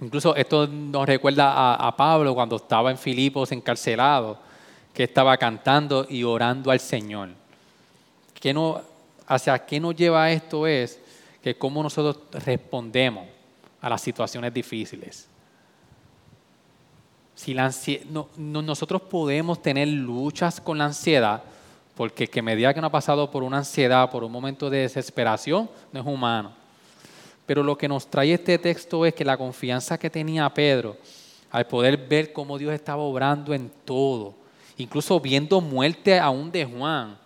[0.02, 4.38] Incluso esto nos recuerda a, a Pablo cuando estaba en Filipos encarcelado,
[4.94, 7.30] que estaba cantando y orando al Señor.
[8.34, 8.82] Que no,
[9.26, 11.00] hacia qué nos lleva esto es
[11.42, 13.26] que cómo nosotros respondemos
[13.80, 15.30] a las situaciones difíciles.
[17.36, 17.72] Si la
[18.38, 21.44] nosotros podemos tener luchas con la ansiedad,
[21.96, 25.70] porque que medida que no ha pasado por una ansiedad, por un momento de desesperación,
[25.92, 26.52] no es humano.
[27.46, 30.98] Pero lo que nos trae este texto es que la confianza que tenía Pedro,
[31.52, 34.34] al poder ver cómo Dios estaba obrando en todo,
[34.78, 37.18] incluso viendo muerte aún de Juan,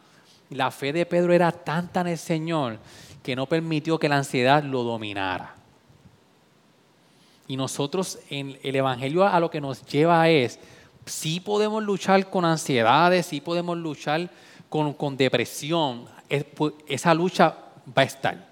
[0.50, 2.80] la fe de Pedro era tanta en el Señor
[3.22, 5.57] que no permitió que la ansiedad lo dominara.
[7.48, 10.60] Y nosotros en el Evangelio a lo que nos lleva es,
[11.06, 14.30] sí podemos luchar con ansiedades, sí podemos luchar
[14.70, 16.06] con, con depresión,
[16.56, 17.56] pues, esa lucha
[17.98, 18.48] va a estar.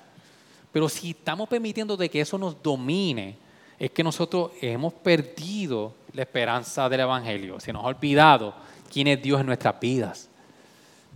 [0.72, 3.38] Pero si estamos permitiendo de que eso nos domine,
[3.78, 8.54] es que nosotros hemos perdido la esperanza del Evangelio, se nos ha olvidado
[8.92, 10.30] quién es Dios en nuestras vidas.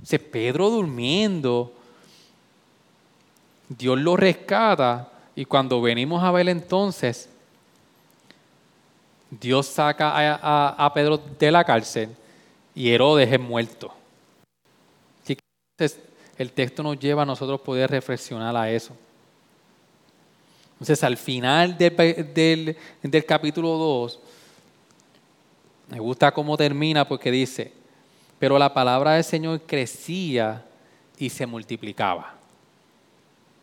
[0.04, 1.74] Se Pedro durmiendo,
[3.70, 7.30] Dios lo rescata y cuando venimos a ver entonces,
[9.30, 10.12] Dios saca
[10.76, 12.10] a, Pedro de la cárcel
[12.74, 13.94] y Herodes es muerto.
[15.28, 16.00] entonces,
[16.38, 18.96] el texto nos lleva a nosotros poder reflexionar a eso.
[20.74, 22.78] Entonces, al final del,
[23.28, 24.20] capítulo 2,
[25.90, 27.74] me gusta cómo termina porque dice,
[28.40, 30.66] pero la palabra del Señor crecía
[31.18, 32.39] y se multiplicaba.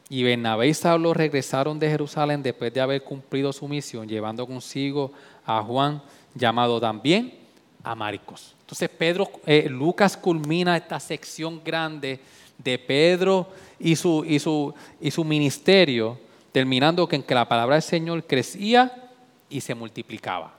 [0.09, 5.13] Y Bernabé y Saulo regresaron de Jerusalén después de haber cumplido su misión, llevando consigo
[5.45, 6.01] a Juan,
[6.35, 7.35] llamado también
[7.83, 8.55] a Marcos.
[8.61, 12.21] Entonces Pedro, eh, Lucas culmina esta sección grande
[12.59, 13.49] de Pedro
[13.79, 16.19] y su, y su, y su ministerio,
[16.53, 19.11] terminando en que la palabra del Señor crecía
[19.49, 20.55] y se multiplicaba.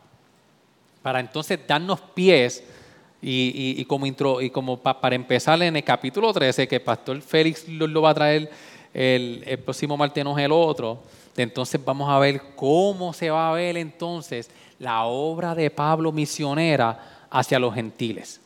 [1.02, 2.64] Para entonces darnos pies
[3.22, 7.68] y, como, intro, y como para empezar en el capítulo 13, que el pastor Félix
[7.68, 8.52] lo, va a traer
[8.94, 11.04] el, próximo martes, no el otro,
[11.36, 17.28] entonces vamos a ver cómo se va a ver entonces la obra de Pablo misionera
[17.30, 18.42] hacia los gentiles.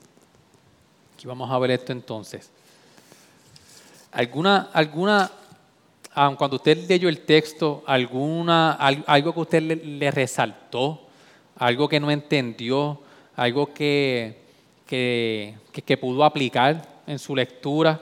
[1.15, 2.49] Aquí vamos a ver esto entonces.
[4.11, 5.31] ¿Alguna, alguna
[6.37, 11.07] cuando usted leyó el texto, alguna, algo que usted le resaltó,
[11.55, 12.99] algo que no entendió,
[13.35, 14.41] algo que,
[14.87, 18.01] que, pudo aplicar en su lectura.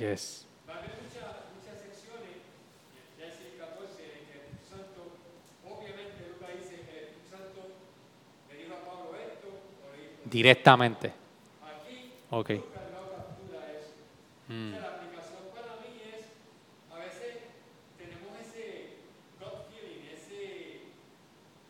[0.00, 0.48] Yes.
[0.66, 2.40] Va a haber muchas, muchas secciones,
[3.20, 5.20] ya es el 14, en que el Espíritu Santo,
[5.60, 7.76] obviamente Lucas dice que el Espíritu Santo
[8.48, 11.12] le dijo a Pablo esto o le dijo Directamente.
[11.60, 12.64] Aquí, okay.
[12.64, 13.92] No captura eso.
[14.48, 14.72] Mm.
[14.72, 16.32] O sea, la aplicación para mí es,
[16.88, 17.52] a veces
[18.00, 19.04] tenemos ese
[19.36, 20.88] God feeling, ese,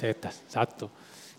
[0.00, 0.06] Sí.
[0.06, 0.90] exacto.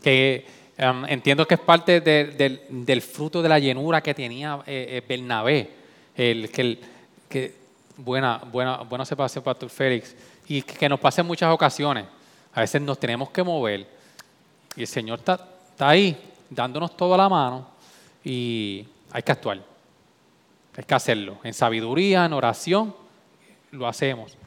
[0.03, 0.45] Que
[0.79, 5.69] um, entiendo que es parte del fruto de la llenura que tenía eh, eh, Bernabé.
[6.15, 6.79] El, que, el,
[7.27, 7.55] que
[7.97, 10.15] buena, buena, buena separación, Pastor Félix.
[10.47, 12.05] Y que, nos pasa en muchas ocasiones.
[12.53, 13.87] A veces nos tenemos que mover.
[14.75, 16.17] Y el Señor está, está ahí,
[16.49, 17.67] dándonos toda la mano.
[18.23, 19.59] Y hay que actuar.
[20.77, 21.39] Hay que hacerlo.
[21.43, 22.93] En sabiduría, en oración,
[23.71, 24.37] lo hacemos.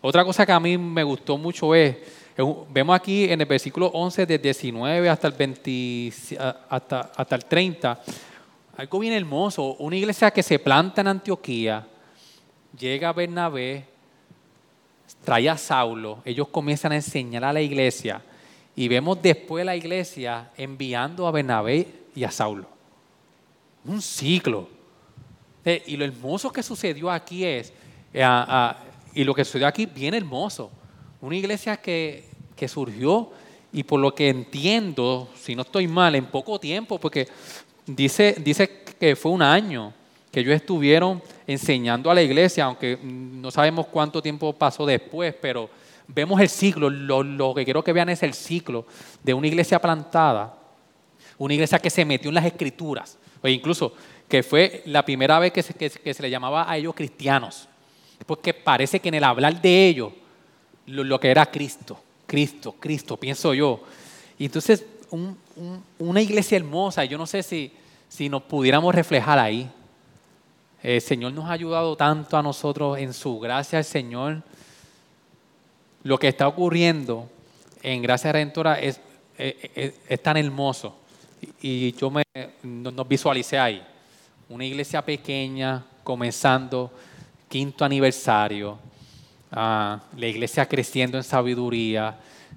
[0.00, 1.96] Otra cosa que a mí me gustó mucho es,
[2.70, 6.12] vemos aquí en el versículo 11, del 19 hasta el, 20,
[6.68, 8.00] hasta, hasta el 30,
[8.76, 11.86] algo bien hermoso, una iglesia que se planta en Antioquía,
[12.76, 13.84] llega a Bernabé,
[15.24, 18.20] trae a Saulo, ellos comienzan a enseñar a la iglesia
[18.74, 22.66] y vemos después la iglesia enviando a Bernabé y a Saulo.
[23.84, 24.68] Un ciclo.
[25.64, 27.72] Eh, y lo hermoso que sucedió aquí es,
[28.12, 28.26] eh,
[29.14, 30.70] y lo que sucedió aquí, bien hermoso.
[31.24, 33.30] Una iglesia que, que surgió
[33.72, 37.26] y por lo que entiendo, si no estoy mal, en poco tiempo, porque
[37.86, 39.94] dice, dice que fue un año
[40.30, 45.70] que ellos estuvieron enseñando a la iglesia, aunque no sabemos cuánto tiempo pasó después, pero
[46.06, 48.84] vemos el ciclo, lo, lo que quiero que vean es el ciclo
[49.22, 50.54] de una iglesia plantada,
[51.38, 53.94] una iglesia que se metió en las escrituras, o incluso
[54.28, 57.66] que fue la primera vez que se, que se le llamaba a ellos cristianos
[58.26, 60.12] porque parece que en el hablar de ellos,
[60.86, 63.80] lo, que era Cristo, Cristo, Cristo, pienso yo.
[64.38, 64.84] Y entonces,
[65.98, 67.72] una iglesia hermosa, yo no sé si,
[68.08, 69.70] si nos pudiéramos reflejar ahí.
[70.82, 74.42] El Señor nos ha ayudado tanto a nosotros en su gracia, el Señor.
[76.02, 77.30] Lo que está ocurriendo
[77.82, 79.00] en Gracia Redentora es,
[79.38, 80.96] es, tan hermoso.
[81.62, 82.22] Y, yo me,
[82.62, 83.82] nos visualicé ahí.
[84.48, 86.90] Una iglesia pequeña, comenzando
[87.48, 88.78] quinto aniversario,
[89.54, 92.16] ah, la iglesia creciendo en sabiduría,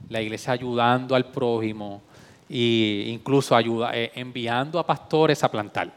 [0.09, 2.01] la iglesia ayudando al prójimo
[2.49, 5.91] e incluso ayuda, eh, enviando a pastores a plantar.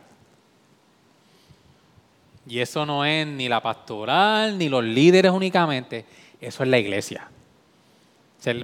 [2.47, 6.05] Y eso no es ni la pastoral, ni los líderes únicamente,
[6.41, 7.29] eso es la iglesia.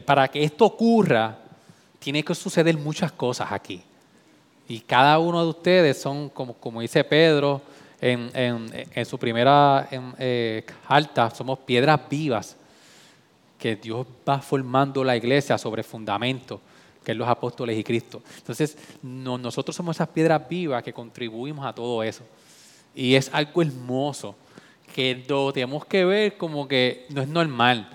[0.05, 1.39] Para que esto ocurra,
[1.99, 3.82] tiene que suceder muchas cosas aquí.
[4.68, 7.62] Y cada uno de ustedes son, como, como dice Pedro
[8.11, 9.88] en, su primera
[10.18, 12.57] eh, carta, somos piedras vivas
[13.59, 16.61] que Dios va formando la iglesia sobre fundamento,
[17.02, 18.22] que es los apóstoles y Cristo.
[18.38, 22.22] Entonces, no- nosotros somos esas piedras vivas que contribuimos a todo eso.
[22.94, 24.34] Y es algo hermoso,
[24.94, 27.88] que lo tenemos que ver como que no es normal.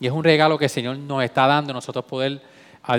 [0.00, 2.40] Y es un regalo que el Señor nos está dando, nosotros poder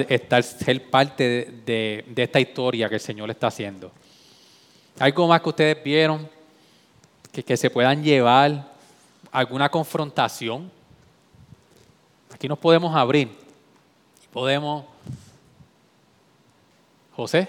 [0.09, 1.23] estar, ser parte
[1.65, 3.91] de- de esta historia que el Señor está haciendo.
[4.99, 6.29] Algo más que ustedes vieron,
[7.31, 8.71] que, que se puedan llevar
[9.31, 10.71] alguna confrontación.
[12.31, 13.39] Aquí nos podemos abrir
[14.31, 14.85] podemos...
[17.15, 17.47] José.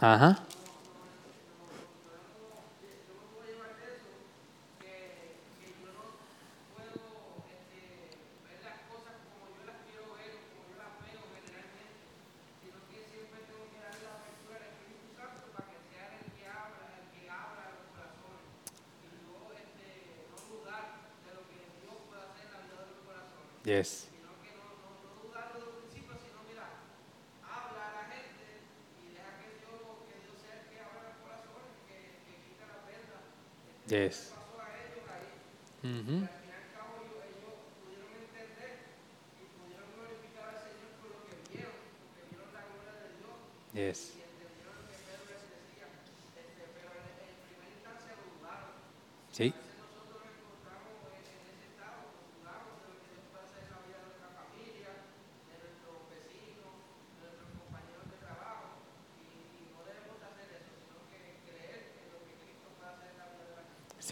[0.00, 0.42] Ajá.
[23.64, 24.08] Yes.
[33.86, 34.32] Yes.
[35.84, 36.28] Ujú.
[43.74, 44.12] Yes.
[49.30, 49.54] Sí.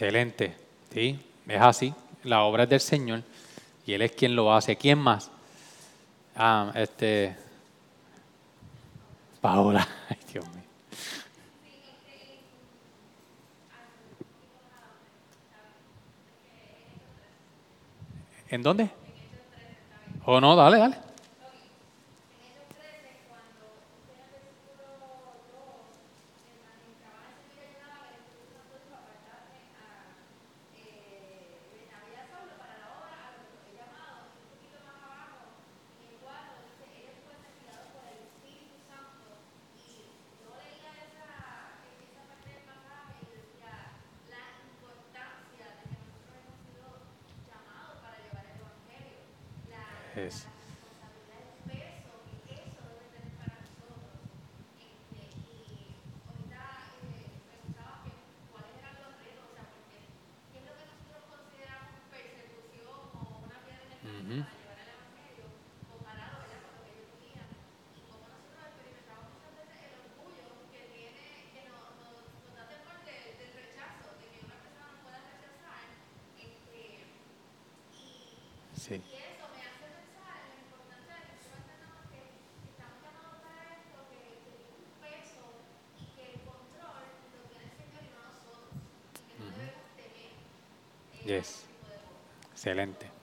[0.01, 0.57] Excelente.
[0.91, 1.93] Sí, es así.
[2.23, 3.21] La obra es del Señor
[3.85, 4.75] y Él es quien lo hace.
[4.75, 5.29] ¿Quién más?
[6.35, 7.35] Ah, este.
[9.41, 9.87] Paola.
[10.09, 10.63] Ay, Dios mío.
[18.49, 18.89] ¿En dónde?
[20.25, 20.55] ¿O no?
[20.55, 21.11] Dale, dale.
[50.15, 50.47] Es-
[64.31, 64.45] Ujú.
[78.73, 79.01] Sí.
[91.25, 91.65] Yes.
[92.51, 93.20] Excelente.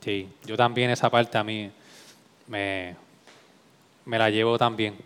[0.00, 1.70] Sí, yo también esa parte a mí
[2.46, 2.96] me,
[4.04, 4.96] me la llevo también.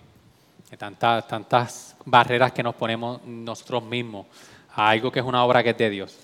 [0.79, 4.27] Tantas, tantas barreras que nos ponemos nosotros mismos
[4.75, 6.19] a algo que es una obra que es de Dios.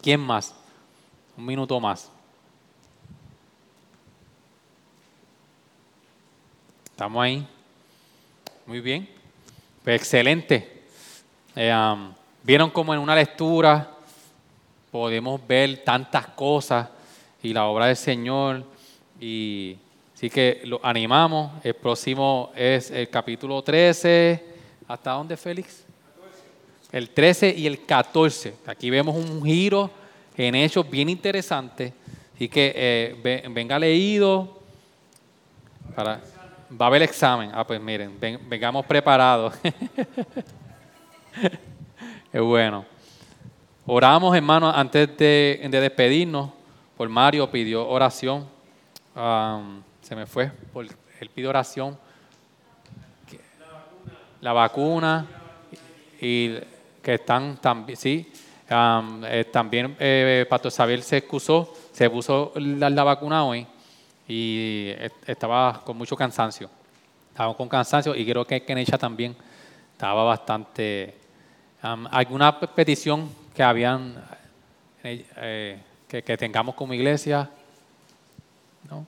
[0.00, 0.54] ¿Quién más?
[1.36, 2.10] Un minuto más.
[6.84, 7.46] ¿Estamos ahí?
[8.66, 9.08] Muy bien.
[9.84, 10.82] Pues excelente.
[11.54, 11.72] Eh,
[12.44, 13.88] Vieron como en una lectura
[14.90, 16.88] podemos ver tantas cosas
[17.42, 18.64] y la obra del Señor.
[19.20, 19.76] Y
[20.14, 21.52] así que lo animamos.
[21.64, 24.44] El próximo es el capítulo 13.
[24.88, 25.84] ¿Hasta dónde, Félix?
[26.90, 28.54] El 13 y el 14.
[28.66, 29.90] Aquí vemos un giro
[30.36, 31.92] en hechos bien interesante.
[32.34, 34.60] Así que eh, ve- venga leído.
[35.94, 36.20] Para,
[36.80, 37.50] va a haber examen.
[37.54, 39.54] Ah, pues miren, ven- vengamos preparados.
[42.32, 42.84] es bueno.
[43.86, 46.50] Oramos, hermanos, antes de, de despedirnos.
[47.02, 48.46] Por Mario pidió oración.
[50.02, 50.52] Se me fue.
[50.72, 51.98] Por, él pidió oración.
[54.40, 55.26] La vacuna.
[56.20, 56.54] Y
[57.02, 58.32] que están también, sí.
[58.70, 63.66] Eh, también eh, Pastor se excusó, se puso la, la vacuna hoy
[64.28, 64.92] y
[65.26, 66.70] estaba con mucho cansancio.
[67.30, 69.34] Estaba con cansancio y creo que Kenecha también
[69.90, 71.16] estaba bastante...
[71.82, 74.24] ¿Alguna pe- petición que habían,
[75.02, 75.82] eh,
[76.20, 77.48] que, tengamos como iglesia?
[78.90, 79.06] ¿No?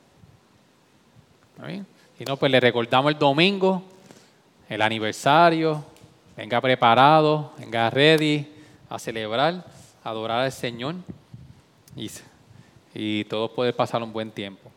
[1.53, 1.87] ¿Está bien?
[2.17, 3.83] Si no, pues le recordamos el domingo,
[4.69, 5.85] el aniversario,
[6.37, 8.51] venga preparado, venga ready
[8.89, 9.65] a celebrar,
[10.03, 10.95] a adorar al Señor
[11.95, 12.11] y,
[12.95, 14.71] y todos poder pasar un buen tiempo.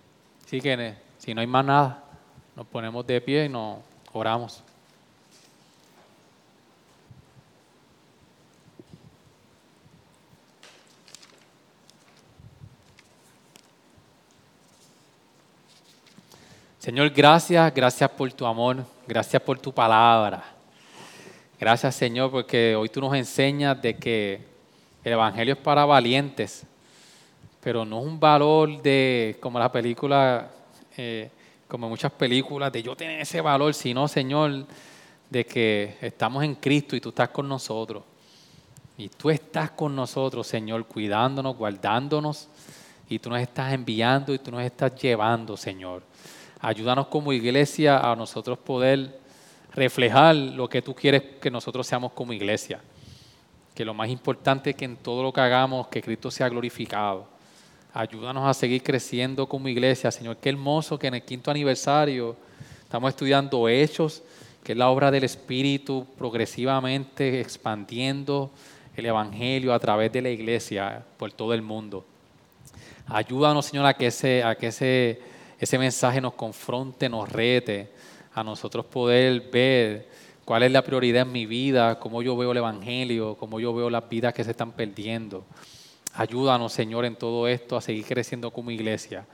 [0.46, 2.04] Así que si no hay más nada,
[2.56, 3.78] nos ponemos de pie y nos
[4.12, 4.64] oramos.
[16.88, 20.42] Señor, gracias, gracias por tu amor, gracias por tu palabra.
[21.60, 24.42] Gracias, Señor, porque hoy tú nos enseñas de que
[25.04, 26.66] el Evangelio es para valientes,
[27.60, 30.50] pero no es un valor de, como la película,
[30.96, 31.30] eh,
[31.68, 34.66] como muchas películas, de yo tener ese valor, sino, Señor,
[35.30, 38.02] de que estamos en Cristo y tú estás con nosotros.
[38.98, 42.48] Y tú estás con nosotros, Señor, cuidándonos, guardándonos,
[43.10, 46.02] y tú nos estás enviando y tú nos estás llevando, Señor.
[46.60, 49.20] Ayúdanos como iglesia a nosotros poder
[49.74, 52.80] reflejar lo que tú quieres que nosotros seamos como iglesia.
[53.76, 57.28] Que lo más importante es que en todo lo que hagamos, que Cristo sea glorificado.
[57.94, 60.38] Ayúdanos a seguir creciendo como iglesia, Señor.
[60.38, 62.36] Qué hermoso que en el quinto aniversario
[62.84, 64.24] estamos estudiando Hechos,
[64.64, 68.52] que es la obra del Espíritu progresivamente expandiendo
[68.96, 72.04] el Evangelio a través de la iglesia por todo el mundo.
[73.08, 75.22] Ayúdanos, Señor, a que ese, a que ese,
[75.60, 77.92] ese mensaje nos confronte, nos rete,
[78.34, 80.08] a nosotros poder ver
[80.46, 83.90] cuál es la prioridad en mi vida, cómo yo veo el Evangelio, cómo yo veo
[83.90, 85.44] las vidas que se están perdiendo.
[86.14, 89.26] Ayúdanos, Señor, en todo esto a seguir creciendo como iglesia.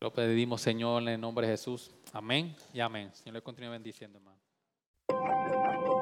[0.00, 1.90] Lo pedimos, Señor, en el nombre de Jesús.
[2.12, 3.10] Amén y amén.
[3.14, 4.38] Señor, le continúe bendiciendo, hermano.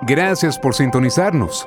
[0.03, 1.67] Gracias por sintonizarnos.